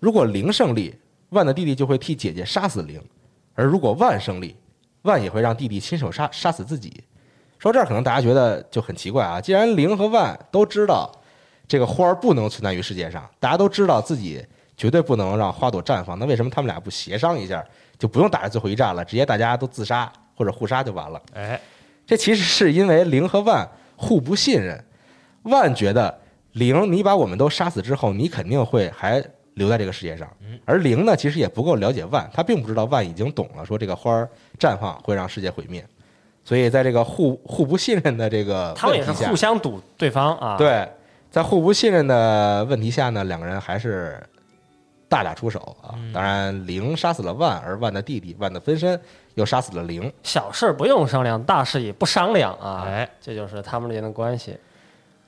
[0.00, 0.92] 如果零胜利，
[1.28, 2.98] 万的弟弟就会替姐姐杀死零；
[3.54, 4.56] 而如果万胜利，
[5.02, 7.04] 万也会让弟弟亲手杀杀死自己。
[7.58, 11.12] 说这儿可能大家觉得就很奇怪啊，既然零和万都知道
[11.68, 14.42] 这个花儿不能存在于世界上，大家都知道自己
[14.78, 17.62] 绝对不能让花朵绽放，那为什么他们俩不协商一下，
[17.98, 21.22] 就不用打这最后一战了，直接大家都自杀或者互杀就完了？
[21.34, 21.60] 哎，
[22.10, 24.84] 这其实是因为零和万互不信任，
[25.44, 26.12] 万觉得
[26.54, 30.28] 零你把我们都杀死之后，你肯定会还留在这个世界上，
[30.64, 35.86] 而零呢其实也不够了解万，他并不知道万已经懂了，说这个花儿绽放会让世界毁灭，
[36.42, 40.88] 所以在这个互互不信任的这个他们也是互相赌对方啊。，对，
[41.30, 44.20] 在互不信任的问题下呢，两个人还是
[45.08, 45.94] 大打出手啊。
[46.12, 49.00] 当然，零杀死了万，而万的弟弟万的分身
[49.34, 50.12] 又杀死了灵。
[50.22, 52.84] 小事不用商量，大事也不商量啊。
[52.86, 54.56] 哎，这就是他们之间的关系。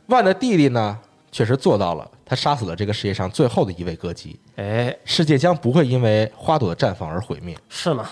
[0.06, 0.98] 万的弟弟呢，
[1.30, 7.56] 确实做到了，他杀死了这个世界上最后的一位歌姬，哎，世界将不会因为花朵的绽放而毁灭。
[7.68, 8.08] 是吗？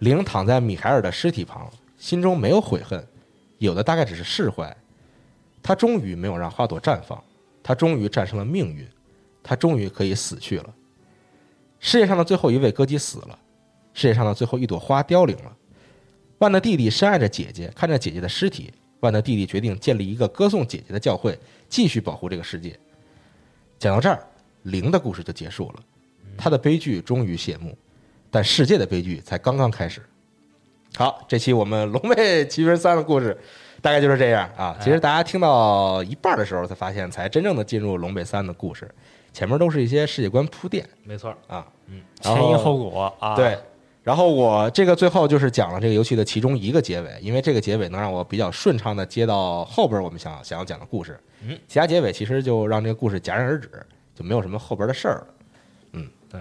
[0.00, 3.02] 灵躺在米海尔的尸体旁，心中没有悔恨，
[3.58, 4.74] 有的大概只是释怀。
[5.62, 7.22] 他终于没有让花朵绽放，
[7.62, 8.86] 他终于战胜了命运，
[9.42, 10.66] 他终于可以死去了。
[11.78, 13.38] 世界上的最后一位歌姬死了，
[13.94, 15.56] 世界上的最后一朵花凋零了。
[16.38, 18.70] 万的弟弟深爱着姐姐，看着姐姐的尸体，
[19.00, 21.38] 万的弟弟决定建立一个歌颂姐姐的教会，
[21.68, 22.78] 继续保护这个世界。
[23.78, 24.26] 讲到这儿，
[24.64, 25.74] 零的故事就结束了，
[26.36, 27.76] 他的悲剧终于谢幕，
[28.30, 30.02] 但世界的悲剧才刚刚开始。
[30.96, 33.36] 好，这期我们《龙背 奇兵三》的故事
[33.80, 34.76] 大概就是这样啊。
[34.80, 38.88] 其实大家听到一半的时候，才发现才真正的进入《龙背三》的故事，
[39.32, 42.02] 前面都是一些世界观铺垫没错啊，嗯。
[42.20, 43.34] 前因后果啊。
[43.34, 43.58] 对，
[44.04, 51.18] 然后我这个最后就是讲了这个游戏的其中一个结尾，因为这个结尾能让我比较顺畅的接到后边我们想想要讲的故事。
[51.42, 53.68] 嗯，其他结尾其实就让这个故事戛然而止，
[54.14, 55.26] 就没有什么后边的事儿了。
[55.92, 56.38] 嗯，对，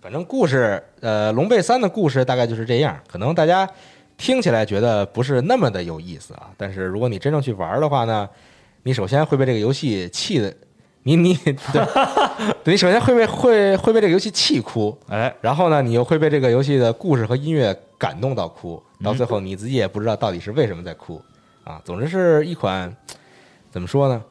[0.00, 3.68] 反正故事，呃，龙背三的故事大概就是这样，可能大家
[4.16, 8.26] 听起来觉得不是那么的有意思啊，但是如果你真正去玩的话呢，
[8.84, 10.54] 你首先会被这个游戏气的，
[11.04, 11.84] 你你对，
[12.62, 21.20] 对你首先会被会会被这个游戏气哭，哎，然后呢，你又会被这个游戏的故事和音乐感动到哭，到最后你自己也不知道到底是为什么在哭
[21.64, 21.80] 啊。
[21.84, 22.94] 总之是一款
[23.70, 24.22] 怎么说呢，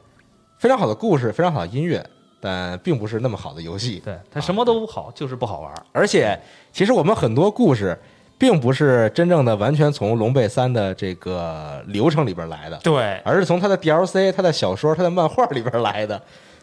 [0.58, 2.02] 非常好的故事，非常好的音乐，
[2.40, 4.00] 但并不是那么好的游戏。
[4.02, 5.70] 对，它什么都不好，就是不好玩。
[5.92, 6.38] 而且，
[6.72, 7.98] 其实我们很多故事
[8.38, 16.20] 并不是真正的完全从《龙背三》的这个流程里边来的，对，而是从它的 DLC、它的小说、它的漫画里边来的。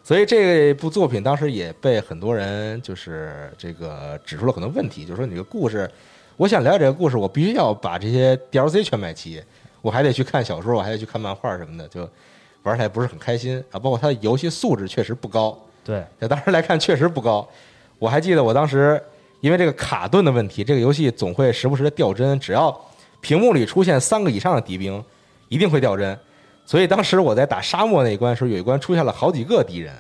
[0.09, 5.87] 所以这部作品当时也被很多人就是这个指出了很多问题，就是说你这个故事，
[6.35, 9.39] 我想了解这个故事，我必须要把这些 DLC 全买齐，
[9.83, 12.09] 我还得去看小说，我还得去看漫画什么的，就
[12.63, 13.77] 玩起来不是很开心啊。
[13.77, 15.55] 包括它的游戏素质确实不高，
[15.85, 17.47] 对，在当时来看确实不高。
[17.99, 18.99] 我还记得我当时
[19.41, 22.75] 因为这个卡顿的问题，这个游戏总会时不时的掉帧，只要
[23.21, 25.05] 屏幕里出现三个以上的敌兵，
[25.49, 26.17] 一定会掉帧。
[26.69, 29.91] 所以当时我在打沙漠那一关的时候，有一关出现了好几个敌人，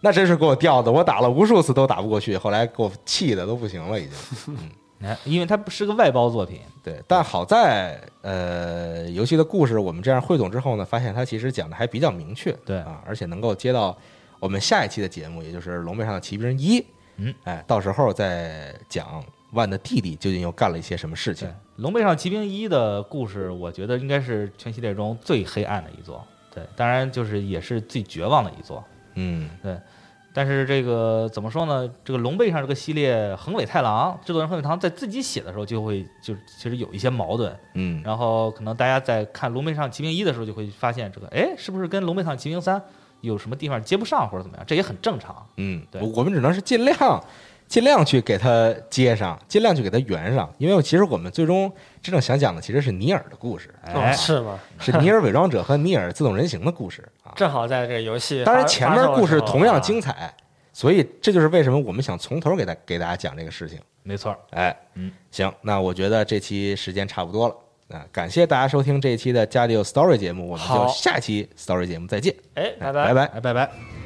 [0.00, 4.56] 那真是给我吊的，我打了无数次都打不过去，后来给我气的都不行了，已经。
[5.02, 13.96] 嗯， 因为它不是个外包作品，对，但好在呃，游戏的故事我们这样汇总之后呢，发现它其实讲的还比较明确，对啊，而且能够接到
[14.38, 16.80] 我们下一期的节目，也就是《龙背上的骑兵一》，
[17.16, 19.20] 嗯，哎，到时候再讲
[19.52, 21.48] 万的弟弟究竟又干了一些什么事情。
[21.76, 26.24] 《龙背上骑兵一》的故事，我觉得应该是全系列中最黑暗的一座。
[26.54, 28.84] 对，当然就是也是最绝望的一座。
[29.14, 29.78] 嗯，对
[30.34, 31.90] 但是这个怎么说呢？
[32.04, 37.56] 这个龙背上这个系列，横尾太郎制作人横尾太郎在自己写的时候，就会就其实有一些矛盾。
[37.74, 42.78] 嗯，然后可能大家在看《龙背上骑兵一》的时候，就会发现这个，哎，是不是跟《龙背上骑兵三》
[43.22, 44.64] 有什么地方接不上，或者怎么样？
[44.64, 45.44] 这也很正常。
[45.56, 46.96] 嗯，对我我们只能是尽量
[47.68, 51.70] 尽量去给它接上，尽量去给它圆上，因为其实我们最终
[52.02, 54.58] 真正想讲的其实是尼尔的故事，哎哦，是吗？
[54.80, 57.32] 是尼尔伪装者和尼尔自动人形的故事啊。
[57.36, 60.12] 正好在这个游戏，当然，前面故事同样精彩。
[60.12, 60.34] 彩，
[60.72, 63.78] 所以这就是为什么我们想从头给大给大家讲这个事情。
[64.02, 67.54] 没错，哎，嗯，行，那我觉得这期时间差不多了。
[67.88, 73.26] 啊，感谢大家收听这一期的《加迪 Story》节目，我们就下期 Story 节目再见，哎，拜拜拜。
[73.26, 73.97] 拜，拜拜。